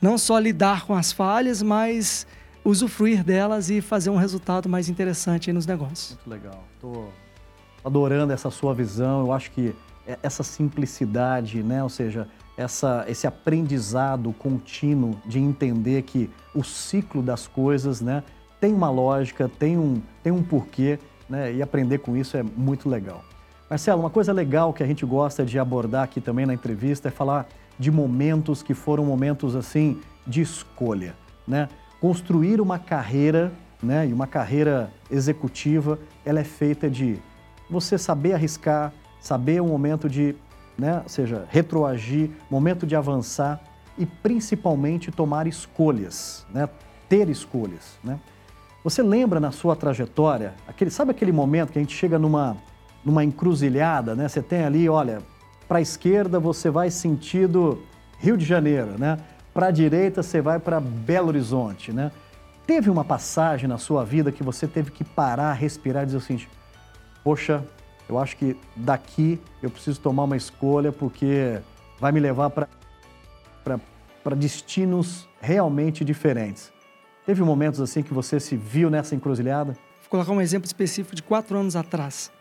não 0.02 0.18
só 0.18 0.38
lidar 0.38 0.86
com 0.86 0.94
as 0.94 1.12
falhas, 1.12 1.62
mas 1.62 2.28
usufruir 2.64 3.24
delas 3.24 3.70
e 3.70 3.80
fazer 3.80 4.10
um 4.10 4.18
resultado 4.18 4.68
mais 4.68 4.90
interessante 4.90 5.54
nos 5.54 5.66
negócios. 5.66 6.18
Muito 6.18 6.30
legal. 6.30 6.64
Estou 6.76 7.12
adorando 7.84 8.34
essa 8.34 8.52
sua 8.52 8.74
visão. 8.74 9.22
Eu 9.22 9.32
acho 9.32 9.50
que 9.52 9.74
é, 10.06 10.20
essa 10.22 10.44
simplicidade, 10.44 11.64
né? 11.64 11.82
Ou 11.82 11.90
seja, 11.90 12.28
essa, 12.58 13.06
esse 13.08 13.28
aprendizado 13.28 14.34
contínuo 14.34 15.16
de 15.26 15.40
entender 15.40 16.02
que 16.02 16.30
o 16.56 16.64
ciclo 16.64 17.22
das 17.22 17.48
coisas 17.48 18.02
né, 18.02 18.24
tem 18.60 18.74
uma 18.74 18.90
lógica, 18.90 19.48
tem 19.48 19.78
um, 19.78 20.02
tem 20.24 20.34
um 20.34 20.42
porquê, 20.42 20.98
né, 21.30 21.54
e 21.54 21.62
aprender 21.62 22.00
com 22.00 22.18
isso 22.18 22.36
é 22.36 22.42
muito 22.44 22.90
legal. 22.90 23.24
Marcelo, 23.70 24.00
uma 24.00 24.10
coisa 24.10 24.34
legal 24.34 24.74
que 24.74 24.82
a 24.82 24.88
gente 24.88 25.06
gosta 25.06 25.46
de 25.46 25.60
abordar 25.60 26.04
aqui 26.04 26.20
também 26.20 26.46
na 26.46 26.54
entrevista 26.54 27.10
é 27.10 27.12
falar 27.12 27.48
de 27.78 27.92
momentos 27.92 28.64
que 28.64 28.74
foram 28.74 29.06
momentos 29.06 29.56
assim 29.56 30.00
de 30.26 30.42
escolha, 30.42 31.16
né? 31.48 31.70
Construir 32.02 32.60
uma 32.60 32.80
carreira, 32.80 33.52
né, 33.82 34.08
e 34.08 34.14
uma 34.14 34.26
carreira 34.26 34.92
executiva, 35.12 36.00
ela 36.26 36.40
é 36.40 36.44
feita 36.44 36.90
de 36.90 37.20
você 37.70 37.98
saber 37.98 38.34
arriscar, 38.34 38.94
saber 39.20 39.62
o 39.62 39.68
momento 39.68 40.10
de 40.10 40.36
né? 40.78 41.02
ou 41.04 41.10
seja, 41.10 41.46
retroagir, 41.50 42.30
momento 42.50 42.86
de 42.86 42.96
avançar 42.96 43.62
e 43.98 44.06
principalmente 44.06 45.12
tomar 45.12 45.48
escolhas, 45.48 46.46
né? 46.54 46.70
ter 47.10 47.30
escolhas. 47.30 47.98
Né? 48.04 48.20
Você 48.84 49.02
lembra 49.02 49.40
na 49.40 49.52
sua 49.52 49.76
trajetória, 49.76 50.54
aquele, 50.68 50.92
sabe 50.92 51.12
aquele 51.12 51.32
momento 51.32 51.72
que 51.72 51.80
a 51.80 51.82
gente 51.82 51.96
chega 51.96 52.20
numa, 52.20 52.56
numa 53.04 53.24
encruzilhada, 53.24 54.16
né? 54.16 54.28
você 54.28 54.42
tem 54.42 54.64
ali, 54.64 54.88
olha, 54.88 55.22
para 55.68 55.80
a 55.80 55.82
esquerda 55.82 56.40
você 56.40 56.70
vai 56.70 56.92
sentido 56.92 57.82
Rio 58.20 58.38
de 58.38 58.46
Janeiro, 58.46 58.98
né? 58.98 59.18
para 59.54 59.68
a 59.68 59.72
direita 59.72 60.22
você 60.22 60.40
vai 60.42 60.60
para 60.60 60.80
Belo 60.80 61.30
Horizonte. 61.30 61.92
Né? 61.92 62.12
Teve 62.68 62.90
uma 62.90 63.04
passagem 63.04 63.68
na 63.68 63.78
sua 63.78 64.06
vida 64.06 64.32
que 64.32 64.44
você 64.44 64.68
teve 64.68 64.92
que 64.92 65.04
parar, 65.04 65.54
respirar 65.54 66.04
e 66.04 66.06
dizer 66.06 66.18
o 66.18 66.22
seguinte, 66.22 66.50
poxa, 67.24 67.64
eu 68.10 68.18
acho 68.18 68.38
que 68.38 68.56
daqui 68.76 69.40
eu 69.62 69.70
preciso 69.70 70.00
tomar 70.00 70.24
uma 70.24 70.38
escolha 70.38 70.92
porque 70.92 71.60
vai 72.00 72.12
me 72.12 72.20
levar 72.20 72.50
para 72.50 74.36
destinos 74.36 75.28
realmente 75.42 76.06
diferentes. 76.06 76.72
Teve 77.26 77.44
momentos 77.44 77.82
assim 77.82 78.02
que 78.02 78.14
você 78.14 78.40
se 78.40 78.56
viu 78.56 78.90
nessa 78.90 79.14
encruzilhada? 79.14 79.74
Vou 80.02 80.10
colocar 80.10 80.32
um 80.32 80.40
exemplo 80.40 80.66
específico 80.66 81.16
de 81.16 81.22
quatro 81.22 81.58
anos 81.58 81.76
atrás. 81.76 82.32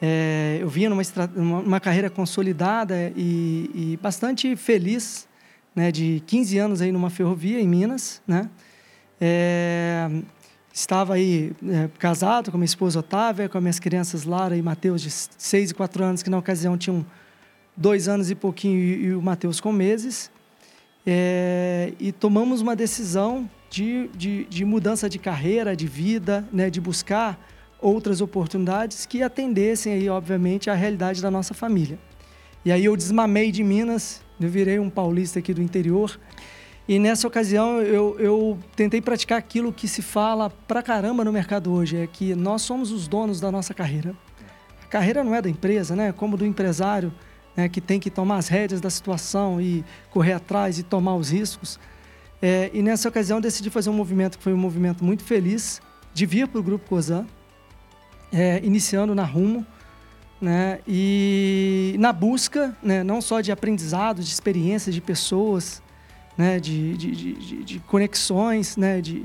É, 0.00 0.58
eu 0.60 0.68
vinha 0.68 0.88
numa 0.90 1.02
uma, 1.36 1.80
carreira 1.80 2.10
consolidada 2.10 3.12
e, 3.16 3.70
e, 3.74 3.98
bastante 4.02 4.54
feliz, 4.54 5.26
né, 5.74 5.90
de 5.90 6.22
15 6.26 6.58
anos 6.58 6.80
aí 6.80 6.92
numa 6.92 7.10
ferrovia 7.10 7.60
em 7.60 7.66
Minas, 7.66 8.22
né? 8.26 8.50
É, 9.20 10.08
Estava 10.74 11.14
aí 11.14 11.52
é, 11.68 11.88
casado 12.00 12.50
com 12.50 12.58
minha 12.58 12.64
esposa 12.64 12.98
Otávia, 12.98 13.48
com 13.48 13.56
as 13.56 13.62
minhas 13.62 13.78
crianças 13.78 14.24
Lara 14.24 14.56
e 14.56 14.60
Matheus, 14.60 15.00
de 15.00 15.08
6 15.08 15.70
e 15.70 15.74
4 15.74 16.02
anos, 16.02 16.20
que 16.20 16.28
na 16.28 16.36
ocasião 16.36 16.76
tinham 16.76 17.06
dois 17.76 18.08
anos 18.08 18.28
e 18.28 18.34
pouquinho, 18.34 18.80
e, 18.80 19.04
e 19.04 19.14
o 19.14 19.22
Matheus 19.22 19.60
com 19.60 19.70
meses. 19.70 20.32
É, 21.06 21.92
e 22.00 22.10
tomamos 22.10 22.60
uma 22.60 22.74
decisão 22.74 23.48
de, 23.70 24.08
de, 24.16 24.46
de, 24.46 24.64
mudança 24.64 25.08
de 25.08 25.16
carreira, 25.16 25.76
de 25.76 25.86
vida, 25.86 26.44
né, 26.52 26.68
de 26.68 26.80
buscar 26.80 27.38
outras 27.80 28.20
oportunidades 28.20 29.06
que 29.06 29.22
atendessem 29.22 29.92
aí, 29.92 30.08
obviamente, 30.08 30.70
à 30.70 30.74
realidade 30.74 31.22
da 31.22 31.30
nossa 31.30 31.54
família. 31.54 32.00
E 32.64 32.72
aí 32.72 32.84
eu 32.84 32.96
desmamei 32.96 33.52
de 33.52 33.62
Minas, 33.62 34.22
eu 34.40 34.48
virei 34.48 34.80
um 34.80 34.90
paulista 34.90 35.38
aqui 35.38 35.54
do 35.54 35.62
interior 35.62 36.18
e 36.86 36.98
nessa 36.98 37.26
ocasião 37.26 37.80
eu, 37.80 38.16
eu 38.18 38.58
tentei 38.76 39.00
praticar 39.00 39.38
aquilo 39.38 39.72
que 39.72 39.88
se 39.88 40.02
fala 40.02 40.50
pra 40.50 40.82
caramba 40.82 41.24
no 41.24 41.32
mercado 41.32 41.72
hoje, 41.72 41.96
é 41.96 42.06
que 42.06 42.34
nós 42.34 42.62
somos 42.62 42.90
os 42.92 43.08
donos 43.08 43.40
da 43.40 43.50
nossa 43.50 43.72
carreira. 43.72 44.14
A 44.82 44.86
carreira 44.86 45.24
não 45.24 45.34
é 45.34 45.40
da 45.40 45.48
empresa, 45.48 45.96
né? 45.96 46.12
Como 46.12 46.36
do 46.36 46.44
empresário, 46.44 47.12
né? 47.56 47.68
que 47.70 47.80
tem 47.80 47.98
que 47.98 48.10
tomar 48.10 48.36
as 48.36 48.48
rédeas 48.48 48.80
da 48.82 48.90
situação 48.90 49.60
e 49.60 49.82
correr 50.10 50.34
atrás 50.34 50.78
e 50.78 50.82
tomar 50.82 51.16
os 51.16 51.30
riscos. 51.30 51.80
É, 52.42 52.70
e 52.74 52.82
nessa 52.82 53.08
ocasião 53.08 53.40
decidi 53.40 53.70
fazer 53.70 53.88
um 53.88 53.94
movimento 53.94 54.36
que 54.36 54.44
foi 54.44 54.52
um 54.52 54.58
movimento 54.58 55.02
muito 55.02 55.24
feliz 55.24 55.80
de 56.12 56.26
vir 56.26 56.46
para 56.46 56.60
o 56.60 56.62
Grupo 56.62 56.86
Cozan, 56.86 57.26
é, 58.30 58.60
iniciando 58.62 59.14
na 59.14 59.24
Rumo, 59.24 59.66
né? 60.38 60.80
E 60.86 61.96
na 61.98 62.12
busca, 62.12 62.76
né, 62.82 63.02
não 63.02 63.22
só 63.22 63.40
de 63.40 63.50
aprendizado, 63.50 64.22
de 64.22 64.28
experiências 64.28 64.94
de 64.94 65.00
pessoas, 65.00 65.82
né, 66.36 66.58
de, 66.58 66.96
de, 66.96 67.10
de, 67.12 67.64
de 67.64 67.78
conexões, 67.80 68.76
né, 68.76 69.00
de, 69.00 69.24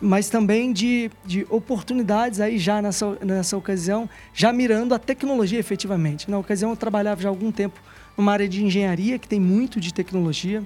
mas 0.00 0.28
também 0.28 0.72
de, 0.72 1.10
de 1.24 1.46
oportunidades 1.48 2.40
aí 2.40 2.58
já 2.58 2.80
nessa, 2.82 3.16
nessa 3.24 3.56
ocasião, 3.56 4.08
já 4.32 4.52
mirando 4.52 4.94
a 4.94 4.98
tecnologia 4.98 5.58
efetivamente. 5.58 6.30
Na 6.30 6.38
ocasião 6.38 6.70
eu 6.70 6.76
trabalhava 6.76 7.20
já 7.22 7.28
há 7.28 7.30
algum 7.30 7.50
tempo 7.50 7.80
numa 8.16 8.32
área 8.32 8.48
de 8.48 8.64
engenharia 8.64 9.18
que 9.18 9.28
tem 9.28 9.40
muito 9.40 9.80
de 9.80 9.92
tecnologia, 9.92 10.62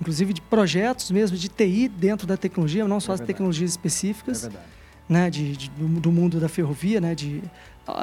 inclusive 0.00 0.32
de 0.32 0.40
projetos 0.40 1.10
mesmo 1.10 1.36
de 1.36 1.48
TI 1.48 1.88
dentro 1.88 2.26
da 2.26 2.36
tecnologia, 2.36 2.86
não 2.86 3.00
só 3.00 3.12
é 3.12 3.14
as 3.14 3.20
tecnologias 3.20 3.70
específicas, 3.70 4.44
é 4.44 4.50
né, 5.08 5.30
de, 5.30 5.56
de, 5.56 5.70
do 5.70 6.10
mundo 6.10 6.40
da 6.40 6.48
ferrovia, 6.48 7.00
né, 7.00 7.14
de 7.14 7.42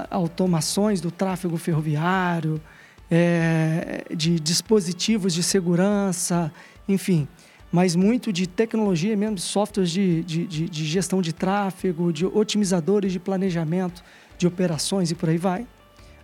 automações 0.10 1.02
do 1.02 1.10
tráfego 1.10 1.58
ferroviário, 1.58 2.62
é, 3.10 4.06
de 4.16 4.40
dispositivos 4.40 5.34
de 5.34 5.44
segurança, 5.44 6.52
enfim, 6.88 7.28
mas 7.72 7.96
muito 7.96 8.34
de 8.34 8.48
tecnologia 8.48 9.16
mesmo, 9.16 9.38
softwares 9.38 9.92
de, 9.92 10.24
de, 10.24 10.46
de, 10.46 10.70
de 10.70 10.86
gestão 10.86 11.22
de 11.22 11.34
tráfego, 11.34 12.12
de 12.12 12.26
otimizadores 12.26 13.12
de 13.12 13.20
planejamento 13.20 14.04
de 14.38 14.46
operações 14.48 15.12
e 15.12 15.16
por 15.16 15.30
aí 15.30 15.38
vai, 15.38 15.66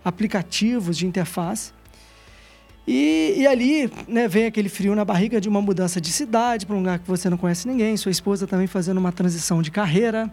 aplicativos 0.04 0.96
de 0.96 1.06
interface. 1.06 1.72
E, 2.86 3.34
e, 3.36 3.46
ali 3.46 3.90
né, 4.06 4.26
vem 4.26 4.46
aquele 4.46 4.68
frio 4.68 4.94
na 4.94 5.04
barriga 5.04 5.40
de 5.40 5.48
uma 5.48 5.60
mudança 5.60 6.00
de 6.00 6.10
cidade 6.10 6.64
para 6.64 6.74
um 6.74 6.78
lugar 6.78 6.98
que 6.98 7.06
você 7.06 7.28
não 7.28 7.36
conhece 7.36 7.68
ninguém, 7.68 7.96
sua 7.98 8.10
esposa 8.10 8.46
também 8.46 8.66
fazendo 8.66 8.96
uma 8.96 9.12
transição 9.12 9.60
de 9.60 9.70
carreira 9.70 10.32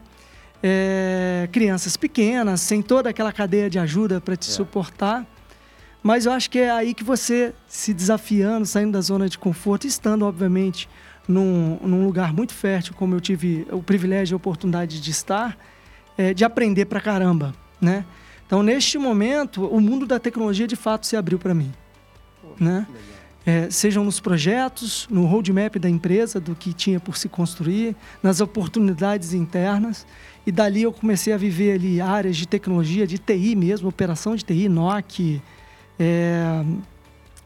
é, 0.64 1.48
crianças 1.52 1.96
pequenas, 1.96 2.62
sem 2.62 2.82
toda 2.82 3.10
aquela 3.10 3.32
cadeia 3.32 3.70
de 3.70 3.78
ajuda 3.78 4.20
para 4.20 4.36
te 4.36 4.50
é. 4.50 4.52
suportar. 4.52 5.26
Mas 6.06 6.28
eu 6.28 6.34
acho 6.34 6.52
que 6.52 6.60
é 6.60 6.70
aí 6.70 6.94
que 6.94 7.04
você 7.04 7.52
se 7.68 7.92
desafiando, 7.92 8.64
saindo 8.68 8.92
da 8.92 9.02
zona 9.02 9.28
de 9.28 9.40
conforto, 9.40 9.88
estando, 9.88 10.24
obviamente, 10.24 10.88
num, 11.28 11.80
num 11.82 12.06
lugar 12.06 12.32
muito 12.32 12.54
fértil, 12.54 12.94
como 12.94 13.16
eu 13.16 13.20
tive 13.20 13.66
o 13.72 13.82
privilégio 13.82 14.34
e 14.34 14.36
a 14.36 14.38
oportunidade 14.38 15.02
de 15.02 15.10
estar, 15.10 15.58
é, 16.16 16.32
de 16.32 16.46
aprender 16.46 16.86
pra 16.86 17.02
caramba, 17.02 17.56
né? 17.82 18.06
Então, 18.46 18.62
neste 18.62 19.00
momento, 19.00 19.66
o 19.66 19.82
mundo 19.82 20.06
da 20.06 20.20
tecnologia 20.20 20.68
de 20.68 20.76
fato 20.76 21.08
se 21.08 21.18
abriu 21.18 21.40
para 21.40 21.56
mim, 21.56 21.74
né? 22.60 22.86
É, 23.44 23.72
sejam 23.72 24.04
nos 24.04 24.20
projetos, 24.20 25.08
no 25.10 25.26
roadmap 25.26 25.78
da 25.80 25.90
empresa, 25.90 26.40
do 26.40 26.54
que 26.54 26.72
tinha 26.72 27.00
por 27.00 27.18
se 27.18 27.28
construir, 27.28 27.96
nas 28.22 28.42
oportunidades 28.42 29.34
internas. 29.34 30.06
E 30.46 30.52
dali 30.52 30.84
eu 30.84 30.94
comecei 30.94 31.34
a 31.34 31.38
viver 31.38 31.74
ali 31.74 32.00
áreas 32.00 32.38
de 32.38 32.48
tecnologia, 32.48 33.08
de 33.08 33.18
TI 33.18 33.56
mesmo, 33.56 33.90
operação 33.90 34.36
de 34.36 34.46
TI, 34.46 34.70
NOC, 34.70 35.42
é, 36.00 36.64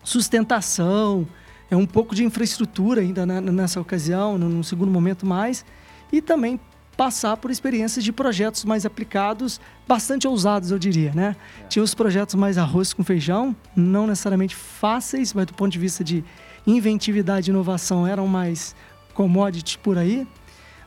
sustentação, 0.03 1.27
é 1.69 1.75
um 1.75 1.85
pouco 1.85 2.15
de 2.15 2.23
infraestrutura 2.23 3.01
ainda 3.01 3.25
nessa 3.25 3.79
ocasião, 3.79 4.37
num 4.37 4.63
segundo 4.63 4.91
momento 4.91 5.25
mais, 5.25 5.63
e 6.11 6.21
também 6.21 6.59
passar 6.97 7.37
por 7.37 7.49
experiências 7.49 8.03
de 8.03 8.11
projetos 8.11 8.65
mais 8.65 8.85
aplicados, 8.85 9.61
bastante 9.87 10.27
ousados, 10.27 10.71
eu 10.71 10.77
diria, 10.77 11.13
né? 11.13 11.35
É. 11.61 11.67
Tinha 11.67 11.81
os 11.83 11.93
projetos 11.93 12.35
mais 12.35 12.57
arroz 12.57 12.91
com 12.91 13.03
feijão, 13.03 13.55
não 13.73 14.05
necessariamente 14.05 14.55
fáceis, 14.55 15.33
mas 15.33 15.45
do 15.45 15.53
ponto 15.53 15.71
de 15.71 15.79
vista 15.79 16.03
de 16.03 16.25
inventividade 16.67 17.49
e 17.49 17.51
inovação 17.51 18.05
eram 18.05 18.27
mais 18.27 18.75
commodities 19.13 19.77
por 19.77 19.97
aí 19.97 20.27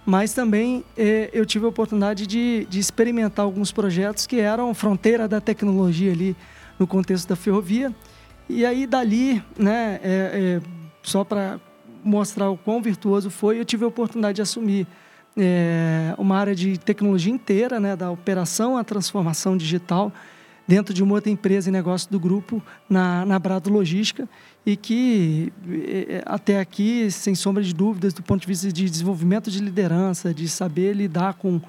mas 0.05 0.33
também 0.33 0.85
eh, 0.96 1.31
eu 1.33 1.46
tive 1.46 1.64
a 1.64 1.68
oportunidade 1.68 2.27
de, 2.27 2.66
de, 2.68 2.79
experimentar 2.81 3.44
alguns 3.44 3.70
projetos 3.70 4.27
que 4.27 4.40
eram 4.40 4.75
fronteira 4.75 5.29
da 5.29 5.40
tecnologia 5.40 6.12
ali 6.12 6.37
no 6.79 6.87
contexto 6.87 7.29
da 7.29 7.37
ferrovia. 7.37 7.95
E 8.49 8.67
aí 8.67 8.87
dali, 8.87 9.43
né, 9.59 10.01
é, 10.03 10.61
é, 10.61 10.61
só 11.03 11.25
para 11.25 11.61
mostrar 12.05 12.51
o 12.51 12.57
quão 12.57 12.83
virtuoso 12.83 13.31
foi, 13.31 13.59
eu 13.59 13.65
tive 13.65 13.85
a 13.85 13.89
oportunidade 13.89 14.37
de 14.37 14.43
assumir 14.43 14.87
é, 15.37 16.15
uma 16.19 16.37
área 16.37 16.55
de 16.55 16.79
tecnologia 16.79 17.33
inteira, 17.33 17.81
né, 17.81 17.97
da 17.97 18.11
operação 18.11 18.77
à 18.77 18.85
transformação 18.85 19.57
digital 19.57 20.13
dentro 20.67 20.95
de 20.95 21.03
uma 21.03 21.15
outra 21.15 21.31
empresa 21.31 21.69
e 21.69 21.73
negócio 21.73 22.11
do 22.11 22.19
grupo 22.19 22.63
na, 22.89 23.27
na 23.27 23.39
Brado 23.39 23.71
Logística 23.71 24.29
e 24.65 24.77
que 24.77 25.53
é, 25.69 26.17
é, 26.17 26.23
até 26.25 26.61
aqui, 26.61 27.11
sem 27.11 27.35
sombra 27.35 27.63
de 27.63 27.75
dúvidas, 27.75 28.13
do 28.13 28.23
ponto 28.23 28.41
de 28.41 28.47
vista 28.47 28.73
de 28.73 28.89
desenvolvimento 28.89 29.51
de 29.51 29.61
liderança, 29.61 30.33
de 30.33 30.49
saber 30.49 30.95
lidar 30.95 31.35
com, 31.35 31.61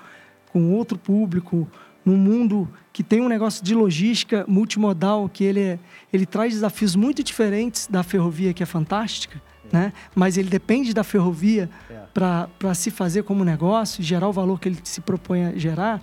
com 0.52 0.74
outro 0.74 0.98
público, 0.98 1.68
num 2.06 2.18
mundo 2.18 2.70
que 2.92 3.04
tem 3.04 3.22
um 3.22 3.28
negócio 3.28 3.64
de 3.64 3.74
logística 3.74 4.46
multimodal, 4.48 5.28
que 5.28 5.44
ele, 5.44 5.60
é, 5.60 5.80
ele 6.12 6.26
traz 6.26 6.54
desafios 6.54 6.96
muito 6.96 7.24
diferentes 7.24 7.88
da 7.88 8.04
ferrovia, 8.04 8.54
que 8.54 8.62
é 8.62 8.66
fantástica, 8.66 9.42
é. 9.66 9.76
né? 9.76 9.94
mas 10.14 10.38
ele 10.38 10.50
depende 10.50 10.94
da 10.94 11.04
ferrovia 11.04 11.70
é. 11.90 12.02
para 12.14 12.74
se 12.74 12.92
fazer 12.92 13.24
como 13.24 13.44
negócio, 13.44 14.04
gerar 14.04 14.28
o 14.28 14.34
valor 14.34 14.60
que 14.60 14.70
ele 14.70 14.80
se 14.84 15.02
propõe 15.02 15.46
a 15.46 15.58
gerar. 15.58 16.02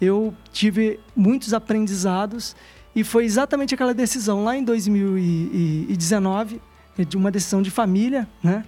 Eu 0.00 0.34
tive 0.52 0.98
muitos 1.14 1.54
aprendizados 1.54 2.56
e 2.94 3.04
foi 3.04 3.24
exatamente 3.24 3.74
aquela 3.74 3.92
decisão 3.92 4.44
lá 4.44 4.56
em 4.56 4.64
2019, 4.64 6.60
é, 6.96 7.04
de 7.04 7.16
uma 7.16 7.30
decisão 7.30 7.60
de 7.60 7.70
família, 7.70 8.28
né? 8.42 8.64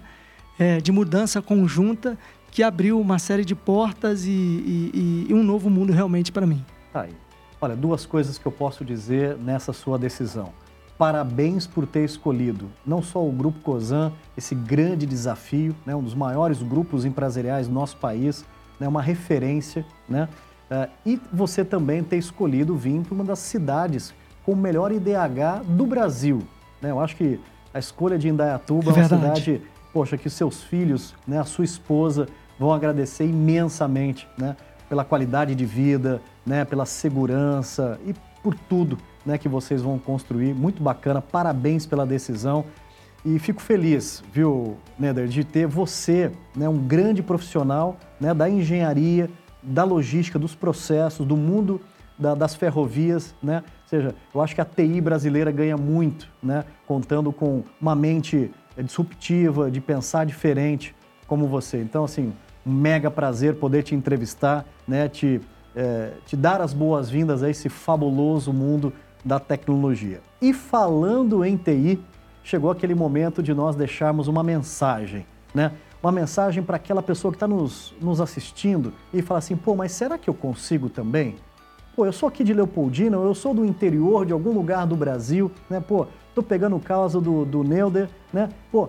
É, 0.59 0.81
de 0.81 0.91
mudança 0.91 1.39
conjunta, 1.39 2.17
que 2.51 2.63
abriu 2.63 2.99
uma 2.99 3.19
série 3.19 3.45
de 3.45 3.55
portas 3.55 4.25
e, 4.25 4.31
e, 4.31 5.27
e 5.29 5.33
um 5.33 5.43
novo 5.43 5.69
mundo 5.69 5.93
realmente 5.93 6.31
para 6.31 6.45
mim. 6.45 6.63
Tá 6.91 7.01
aí. 7.01 7.13
Olha, 7.59 7.75
duas 7.75 8.05
coisas 8.05 8.37
que 8.37 8.45
eu 8.45 8.51
posso 8.51 8.85
dizer 8.85 9.37
nessa 9.37 9.73
sua 9.73 9.97
decisão. 9.97 10.51
Parabéns 10.97 11.67
por 11.67 11.85
ter 11.85 12.03
escolhido 12.03 12.69
não 12.85 13.01
só 13.01 13.23
o 13.23 13.31
Grupo 13.31 13.59
COSAN, 13.59 14.11
esse 14.35 14.55
grande 14.55 15.05
desafio, 15.05 15.75
né, 15.85 15.95
um 15.95 16.01
dos 16.01 16.15
maiores 16.15 16.61
grupos 16.61 17.05
empresariais 17.05 17.67
do 17.67 17.73
nosso 17.73 17.97
país, 17.97 18.43
né, 18.79 18.87
uma 18.87 19.01
referência, 19.01 19.85
né, 20.09 20.27
Uh, 20.69 20.89
e 21.05 21.21
você 21.31 21.63
também 21.63 22.03
ter 22.03 22.17
escolhido 22.17 22.75
vir 22.75 23.01
para 23.01 23.13
uma 23.13 23.23
das 23.23 23.39
cidades 23.39 24.13
com 24.43 24.51
o 24.51 24.55
melhor 24.55 24.91
IDH 24.91 25.63
do 25.65 25.85
Brasil. 25.85 26.43
Né? 26.81 26.91
Eu 26.91 26.99
acho 26.99 27.15
que 27.15 27.39
a 27.73 27.79
escolha 27.79 28.17
de 28.17 28.27
Indaiatuba 28.27 28.91
é, 28.91 28.93
é 28.93 28.97
uma 28.97 29.07
cidade, 29.07 29.61
poxa, 29.97 30.15
que 30.15 30.29
seus 30.29 30.61
filhos, 30.61 31.15
né, 31.27 31.39
a 31.39 31.43
sua 31.43 31.65
esposa 31.65 32.27
vão 32.59 32.71
agradecer 32.71 33.25
imensamente 33.25 34.27
né, 34.37 34.55
pela 34.87 35.03
qualidade 35.03 35.55
de 35.55 35.65
vida, 35.65 36.21
né, 36.45 36.63
pela 36.63 36.85
segurança 36.85 37.99
e 38.05 38.13
por 38.43 38.53
tudo 38.53 38.95
né, 39.25 39.39
que 39.39 39.49
vocês 39.49 39.81
vão 39.81 39.97
construir. 39.97 40.53
Muito 40.53 40.83
bacana, 40.83 41.19
parabéns 41.19 41.87
pela 41.87 42.05
decisão. 42.05 42.63
E 43.25 43.39
fico 43.39 43.59
feliz, 43.59 44.23
viu, 44.31 44.77
Neder, 44.99 45.27
de 45.27 45.43
ter 45.43 45.65
você, 45.65 46.31
né, 46.55 46.69
um 46.69 46.77
grande 46.77 47.23
profissional 47.23 47.97
né, 48.21 48.35
da 48.35 48.47
engenharia, 48.47 49.27
da 49.63 49.83
logística, 49.83 50.37
dos 50.37 50.53
processos, 50.53 51.25
do 51.25 51.35
mundo 51.35 51.81
da, 52.19 52.35
das 52.35 52.53
ferrovias, 52.53 53.33
né? 53.41 53.63
Ou 53.65 53.89
seja, 53.89 54.15
eu 54.33 54.41
acho 54.41 54.53
que 54.53 54.61
a 54.61 54.65
TI 54.65 55.01
brasileira 55.01 55.51
ganha 55.51 55.75
muito, 55.75 56.27
né? 56.41 56.65
Contando 56.85 57.31
com 57.31 57.63
uma 57.81 57.95
mente 57.95 58.51
disruptiva, 58.83 59.69
de 59.69 59.81
pensar 59.81 60.25
diferente 60.25 60.95
como 61.25 61.47
você. 61.47 61.81
Então, 61.81 62.03
assim, 62.03 62.33
um 62.65 62.71
mega 62.71 63.09
prazer 63.09 63.55
poder 63.55 63.83
te 63.83 63.95
entrevistar, 63.95 64.65
né? 64.87 65.07
Te, 65.07 65.41
é, 65.75 66.13
te 66.25 66.35
dar 66.35 66.61
as 66.61 66.73
boas-vindas 66.73 67.43
a 67.43 67.49
esse 67.49 67.69
fabuloso 67.69 68.51
mundo 68.53 68.93
da 69.23 69.39
tecnologia. 69.39 70.21
E 70.41 70.53
falando 70.53 71.43
em 71.43 71.57
TI, 71.57 71.99
chegou 72.43 72.71
aquele 72.71 72.95
momento 72.95 73.43
de 73.43 73.53
nós 73.53 73.75
deixarmos 73.75 74.27
uma 74.27 74.43
mensagem, 74.43 75.25
né? 75.53 75.71
uma 76.01 76.11
mensagem 76.11 76.63
para 76.63 76.77
aquela 76.77 77.01
pessoa 77.01 77.31
que 77.31 77.35
está 77.35 77.47
nos, 77.47 77.93
nos 77.99 78.21
assistindo 78.21 78.93
e 79.13 79.21
falar 79.21 79.39
assim, 79.39 79.55
pô, 79.55 79.75
mas 79.75 79.91
será 79.91 80.17
que 80.17 80.29
eu 80.29 80.33
consigo 80.33 80.89
também? 80.89 81.35
Pô, 81.97 82.05
eu 82.05 82.13
sou 82.13 82.29
aqui 82.29 82.43
de 82.43 82.53
Leopoldina, 82.53 83.17
eu 83.17 83.33
sou 83.33 83.55
do 83.55 83.65
interior 83.65 84.23
de 84.23 84.31
algum 84.31 84.51
lugar 84.51 84.85
do 84.85 84.95
Brasil, 84.95 85.51
né? 85.67 85.79
Pô, 85.79 86.05
tô 86.35 86.43
pegando 86.43 86.75
o 86.75 86.79
caso 86.79 87.19
do, 87.19 87.43
do 87.43 87.63
Neuder, 87.63 88.07
né? 88.31 88.49
Pô, 88.71 88.87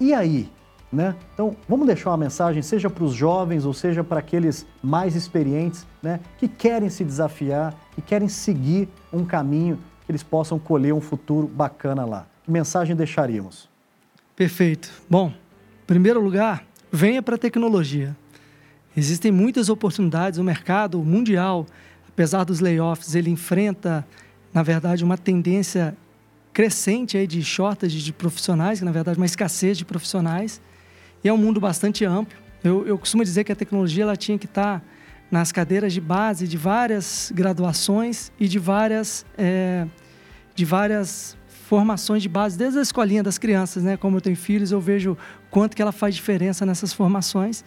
e 0.00 0.12
aí? 0.12 0.50
Né? 0.92 1.14
Então, 1.32 1.54
vamos 1.68 1.86
deixar 1.86 2.10
uma 2.10 2.16
mensagem, 2.16 2.60
seja 2.60 2.90
para 2.90 3.04
os 3.04 3.12
jovens 3.12 3.64
ou 3.64 3.72
seja 3.72 4.02
para 4.02 4.18
aqueles 4.18 4.66
mais 4.82 5.14
experientes, 5.14 5.86
né? 6.02 6.18
Que 6.36 6.48
querem 6.48 6.90
se 6.90 7.04
desafiar, 7.04 7.76
que 7.94 8.02
querem 8.02 8.26
seguir 8.26 8.88
um 9.12 9.24
caminho 9.24 9.78
que 10.04 10.10
eles 10.10 10.24
possam 10.24 10.58
colher 10.58 10.92
um 10.92 11.00
futuro 11.00 11.46
bacana 11.46 12.04
lá. 12.04 12.26
Que 12.42 12.50
mensagem 12.50 12.96
deixaríamos? 12.96 13.68
Perfeito. 14.34 14.90
Bom, 15.08 15.32
primeiro 15.86 16.20
lugar, 16.20 16.64
venha 16.90 17.22
para 17.22 17.36
a 17.36 17.38
tecnologia. 17.38 18.16
Existem 18.96 19.30
muitas 19.30 19.68
oportunidades, 19.68 20.40
o 20.40 20.42
mercado 20.42 20.98
mundial, 21.04 21.64
apesar 22.18 22.42
dos 22.42 22.58
layoffs, 22.58 23.14
ele 23.14 23.30
enfrenta, 23.30 24.04
na 24.52 24.60
verdade, 24.60 25.04
uma 25.04 25.16
tendência 25.16 25.96
crescente 26.52 27.16
aí 27.16 27.28
de 27.28 27.40
shortage 27.44 28.02
de 28.02 28.12
profissionais, 28.12 28.80
que 28.80 28.84
na 28.84 28.90
verdade 28.90 29.20
uma 29.20 29.24
escassez 29.24 29.78
de 29.78 29.84
profissionais, 29.84 30.60
e 31.22 31.28
é 31.28 31.32
um 31.32 31.36
mundo 31.36 31.60
bastante 31.60 32.04
amplo. 32.04 32.36
Eu, 32.64 32.84
eu 32.88 32.98
costumo 32.98 33.22
dizer 33.22 33.44
que 33.44 33.52
a 33.52 33.54
tecnologia 33.54 34.02
ela 34.02 34.16
tinha 34.16 34.36
que 34.36 34.46
estar 34.46 34.82
nas 35.30 35.52
cadeiras 35.52 35.92
de 35.92 36.00
base 36.00 36.48
de 36.48 36.56
várias 36.56 37.30
graduações 37.32 38.32
e 38.40 38.48
de 38.48 38.58
várias, 38.58 39.24
é, 39.36 39.86
de 40.56 40.64
várias 40.64 41.36
formações 41.68 42.20
de 42.20 42.28
base, 42.28 42.58
desde 42.58 42.80
a 42.80 42.82
escolinha 42.82 43.22
das 43.22 43.38
crianças, 43.38 43.84
né? 43.84 43.96
Como 43.96 44.16
eu 44.16 44.20
tenho 44.20 44.34
filhos, 44.34 44.72
eu 44.72 44.80
vejo 44.80 45.16
quanto 45.52 45.76
que 45.76 45.82
ela 45.82 45.92
faz 45.92 46.16
diferença 46.16 46.66
nessas 46.66 46.92
formações, 46.92 47.64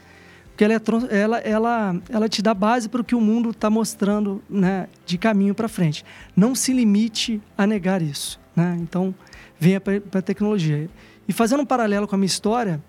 porque 0.51 0.65
ela, 0.65 0.73
é, 0.73 1.19
ela, 1.19 1.37
ela, 1.39 2.01
ela 2.09 2.29
te 2.29 2.41
dá 2.41 2.53
base 2.53 2.87
para 2.87 3.01
o 3.01 3.03
que 3.03 3.15
o 3.15 3.21
mundo 3.21 3.49
está 3.49 3.69
mostrando 3.69 4.41
né, 4.49 4.87
de 5.05 5.17
caminho 5.17 5.55
para 5.55 5.67
frente. 5.67 6.05
Não 6.35 6.53
se 6.53 6.73
limite 6.73 7.41
a 7.57 7.65
negar 7.65 8.01
isso. 8.01 8.39
Né? 8.55 8.77
Então, 8.81 9.15
venha 9.59 9.79
para 9.79 10.19
a 10.19 10.21
tecnologia. 10.21 10.89
E 11.27 11.33
fazendo 11.33 11.61
um 11.61 11.65
paralelo 11.65 12.07
com 12.07 12.15
a 12.15 12.17
minha 12.17 12.27
história, 12.27 12.81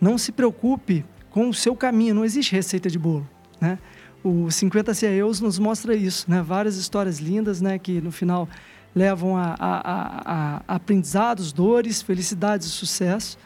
não 0.00 0.18
se 0.18 0.32
preocupe 0.32 1.04
com 1.30 1.48
o 1.48 1.54
seu 1.54 1.74
caminho, 1.74 2.14
não 2.14 2.24
existe 2.24 2.52
receita 2.52 2.90
de 2.90 2.98
bolo. 2.98 3.28
Né? 3.60 3.78
O 4.22 4.50
50 4.50 4.92
CIOs 4.94 5.40
nos 5.40 5.58
mostra 5.58 5.94
isso, 5.94 6.30
né? 6.30 6.42
várias 6.42 6.76
histórias 6.76 7.18
lindas 7.18 7.60
né? 7.60 7.78
que 7.78 8.00
no 8.00 8.10
final 8.10 8.48
levam 8.94 9.36
a, 9.36 9.54
a, 9.58 9.92
a, 9.92 10.62
a 10.68 10.74
aprendizados, 10.76 11.52
dores, 11.52 12.02
felicidades 12.02 12.66
e 12.68 12.70
sucesso. 12.70 13.38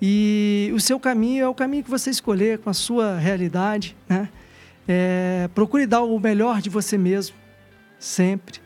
E 0.00 0.70
o 0.74 0.80
seu 0.80 0.98
caminho 1.00 1.44
é 1.44 1.48
o 1.48 1.54
caminho 1.54 1.82
que 1.82 1.90
você 1.90 2.10
escolher 2.10 2.58
com 2.58 2.70
a 2.70 2.74
sua 2.74 3.16
realidade. 3.16 3.96
Né? 4.08 4.28
É, 4.86 5.48
procure 5.54 5.86
dar 5.86 6.02
o 6.02 6.18
melhor 6.18 6.60
de 6.60 6.70
você 6.70 6.96
mesmo, 6.96 7.36
sempre. 7.98 8.60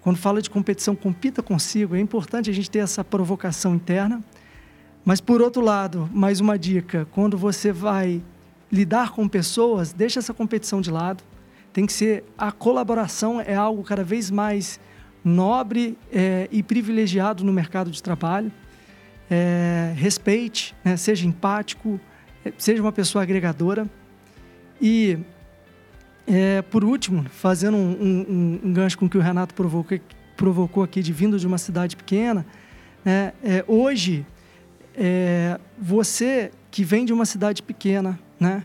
Quando 0.00 0.16
fala 0.16 0.40
de 0.40 0.48
competição, 0.48 0.96
compita 0.96 1.42
consigo. 1.42 1.94
É 1.94 2.00
importante 2.00 2.48
a 2.48 2.52
gente 2.52 2.70
ter 2.70 2.78
essa 2.78 3.04
provocação 3.04 3.74
interna. 3.74 4.22
Mas, 5.04 5.20
por 5.20 5.42
outro 5.42 5.62
lado, 5.62 6.08
mais 6.12 6.40
uma 6.40 6.58
dica: 6.58 7.06
quando 7.12 7.36
você 7.36 7.70
vai 7.70 8.22
lidar 8.72 9.10
com 9.10 9.28
pessoas, 9.28 9.92
deixa 9.92 10.18
essa 10.18 10.32
competição 10.32 10.80
de 10.80 10.90
lado. 10.90 11.22
Tem 11.72 11.86
que 11.86 11.92
ser 11.92 12.24
a 12.36 12.50
colaboração 12.50 13.40
é 13.40 13.54
algo 13.54 13.82
cada 13.82 14.02
vez 14.02 14.30
mais 14.30 14.80
nobre 15.22 15.96
é, 16.10 16.48
e 16.50 16.62
privilegiado 16.62 17.44
no 17.44 17.52
mercado 17.52 17.90
de 17.90 18.02
trabalho. 18.02 18.50
É, 19.30 19.92
respeite, 19.96 20.74
né? 20.84 20.96
seja 20.96 21.26
empático, 21.26 22.00
é, 22.44 22.52
seja 22.58 22.82
uma 22.82 22.92
pessoa 22.92 23.22
agregadora. 23.22 23.88
E 24.80 25.18
é, 26.26 26.62
por 26.62 26.84
último, 26.84 27.24
fazendo 27.30 27.76
um, 27.76 27.90
um, 27.90 28.60
um, 28.64 28.72
gancho 28.72 28.98
com 28.98 29.06
o 29.06 29.08
que 29.08 29.18
o 29.18 29.20
Renato 29.20 29.54
provocou, 29.54 29.98
provocou 30.36 30.82
aqui 30.82 31.02
de 31.02 31.12
vindo 31.12 31.38
de 31.38 31.46
uma 31.46 31.58
cidade 31.58 31.96
pequena, 31.96 32.46
né, 33.04 33.32
é, 33.42 33.64
hoje, 33.66 34.24
é, 34.94 35.58
você 35.78 36.50
que 36.70 36.84
vem 36.84 37.04
de 37.04 37.12
uma 37.12 37.24
cidade 37.24 37.62
pequena, 37.62 38.18
né, 38.38 38.62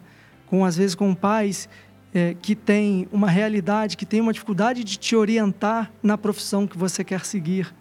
com 0.48 0.64
às 0.64 0.78
vezes 0.78 0.96
com 0.96 1.14
pais 1.14 1.68
é, 2.14 2.36
que 2.40 2.56
tem 2.56 3.08
uma 3.12 3.30
realidade, 3.30 3.98
que 3.98 4.06
tem 4.06 4.22
uma 4.22 4.32
dificuldade 4.32 4.84
de 4.84 4.98
te 4.98 5.16
orientar 5.16 5.92
na 6.02 6.18
profissão 6.18 6.68
que 6.68 6.78
você 6.78 7.04
quer 7.04 7.26
seguir, 7.26 7.74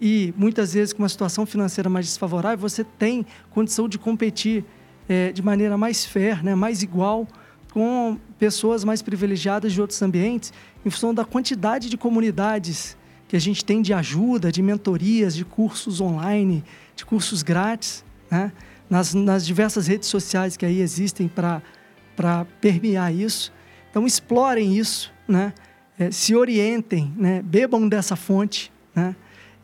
e 0.00 0.32
muitas 0.36 0.72
vezes 0.72 0.92
com 0.92 1.02
uma 1.02 1.08
situação 1.08 1.44
financeira 1.44 1.90
mais 1.90 2.06
desfavorável, 2.06 2.58
você 2.58 2.82
tem 2.82 3.26
condição 3.50 3.88
de 3.88 3.98
competir 3.98 4.64
é, 5.08 5.30
de 5.32 5.42
maneira 5.42 5.76
mais 5.76 6.04
fair, 6.06 6.42
né, 6.42 6.54
mais 6.54 6.82
igual 6.82 7.26
com 7.72 8.18
pessoas 8.38 8.82
mais 8.82 9.02
privilegiadas 9.02 9.72
de 9.72 9.80
outros 9.80 10.00
ambientes, 10.02 10.52
em 10.84 10.90
função 10.90 11.12
da 11.12 11.24
quantidade 11.24 11.88
de 11.88 11.96
comunidades 11.96 12.96
que 13.28 13.36
a 13.36 13.38
gente 13.38 13.64
tem 13.64 13.80
de 13.80 13.92
ajuda, 13.92 14.50
de 14.50 14.60
mentorias, 14.60 15.36
de 15.36 15.44
cursos 15.44 16.00
online, 16.00 16.64
de 16.96 17.04
cursos 17.04 17.42
grátis, 17.42 18.04
né? 18.30 18.50
nas, 18.88 19.14
nas 19.14 19.46
diversas 19.46 19.86
redes 19.86 20.08
sociais 20.08 20.56
que 20.56 20.66
aí 20.66 20.80
existem 20.80 21.28
para 21.28 22.44
permear 22.60 23.14
isso. 23.14 23.52
Então, 23.88 24.04
explorem 24.04 24.76
isso, 24.76 25.12
né? 25.28 25.52
É, 25.96 26.10
se 26.10 26.34
orientem, 26.34 27.12
né? 27.16 27.42
bebam 27.42 27.88
dessa 27.88 28.16
fonte. 28.16 28.72
Né? 28.94 29.14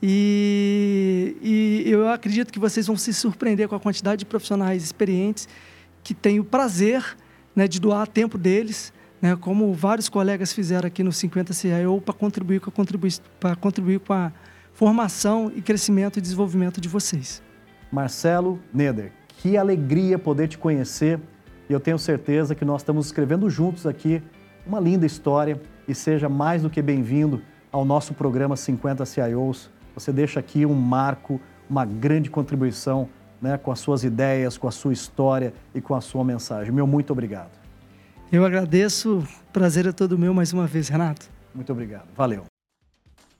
E, 0.08 1.36
e 1.42 1.90
eu 1.90 2.08
acredito 2.08 2.52
que 2.52 2.60
vocês 2.60 2.86
vão 2.86 2.96
se 2.96 3.12
surpreender 3.12 3.66
com 3.66 3.74
a 3.74 3.80
quantidade 3.80 4.20
de 4.20 4.24
profissionais 4.24 4.84
experientes 4.84 5.48
que 6.04 6.14
têm 6.14 6.38
o 6.38 6.44
prazer 6.44 7.04
né, 7.56 7.66
de 7.66 7.80
doar 7.80 8.06
tempo 8.06 8.38
deles, 8.38 8.92
né, 9.20 9.34
como 9.34 9.74
vários 9.74 10.08
colegas 10.08 10.52
fizeram 10.52 10.86
aqui 10.86 11.02
no 11.02 11.10
50 11.10 11.52
CIO 11.52 12.00
para 12.00 12.14
contribuir 12.14 12.60
com 12.60 12.70
a 12.70 13.56
contribuir 13.56 13.98
com 13.98 14.12
a 14.12 14.30
formação 14.72 15.50
e 15.52 15.60
crescimento 15.60 16.20
e 16.20 16.22
desenvolvimento 16.22 16.80
de 16.80 16.88
vocês. 16.88 17.42
Marcelo 17.90 18.60
Neder, 18.72 19.10
que 19.26 19.56
alegria 19.56 20.20
poder 20.20 20.46
te 20.46 20.56
conhecer 20.56 21.18
e 21.68 21.72
eu 21.72 21.80
tenho 21.80 21.98
certeza 21.98 22.54
que 22.54 22.64
nós 22.64 22.82
estamos 22.82 23.06
escrevendo 23.06 23.50
juntos 23.50 23.88
aqui 23.88 24.22
uma 24.64 24.78
linda 24.78 25.04
história 25.04 25.60
e 25.88 25.96
seja 25.96 26.28
mais 26.28 26.62
do 26.62 26.70
que 26.70 26.80
bem-vindo 26.80 27.42
ao 27.72 27.84
nosso 27.84 28.14
programa 28.14 28.56
50 28.56 29.04
CIOs. 29.04 29.74
Você 29.96 30.12
deixa 30.12 30.38
aqui 30.38 30.66
um 30.66 30.74
marco, 30.74 31.40
uma 31.68 31.86
grande 31.86 32.28
contribuição 32.28 33.08
né, 33.40 33.56
com 33.56 33.72
as 33.72 33.80
suas 33.80 34.04
ideias, 34.04 34.58
com 34.58 34.68
a 34.68 34.70
sua 34.70 34.92
história 34.92 35.54
e 35.74 35.80
com 35.80 35.94
a 35.94 36.02
sua 36.02 36.22
mensagem. 36.22 36.70
Meu 36.70 36.86
muito 36.86 37.12
obrigado. 37.12 37.50
Eu 38.30 38.44
agradeço. 38.44 39.26
Prazer 39.54 39.86
é 39.86 39.92
todo 39.92 40.18
meu 40.18 40.34
mais 40.34 40.52
uma 40.52 40.66
vez, 40.66 40.88
Renato. 40.88 41.30
Muito 41.54 41.72
obrigado. 41.72 42.08
Valeu. 42.14 42.44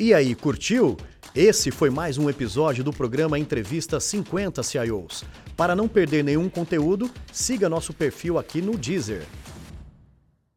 E 0.01 0.14
aí, 0.14 0.35
curtiu? 0.35 0.97
Esse 1.35 1.71
foi 1.71 1.90
mais 1.90 2.16
um 2.16 2.31
episódio 2.31 2.83
do 2.83 2.92
programa 2.92 3.38
Entrevista 3.38 4.01
50 4.01 4.62
CIOs. 4.62 5.25
Para 5.55 5.77
não 5.77 5.87
perder 5.87 6.25
nenhum 6.25 6.49
conteúdo, 6.49 7.11
siga 7.31 7.69
nosso 7.69 7.92
perfil 7.92 8.38
aqui 8.38 8.62
no 8.62 8.79
Deezer. 8.79 9.27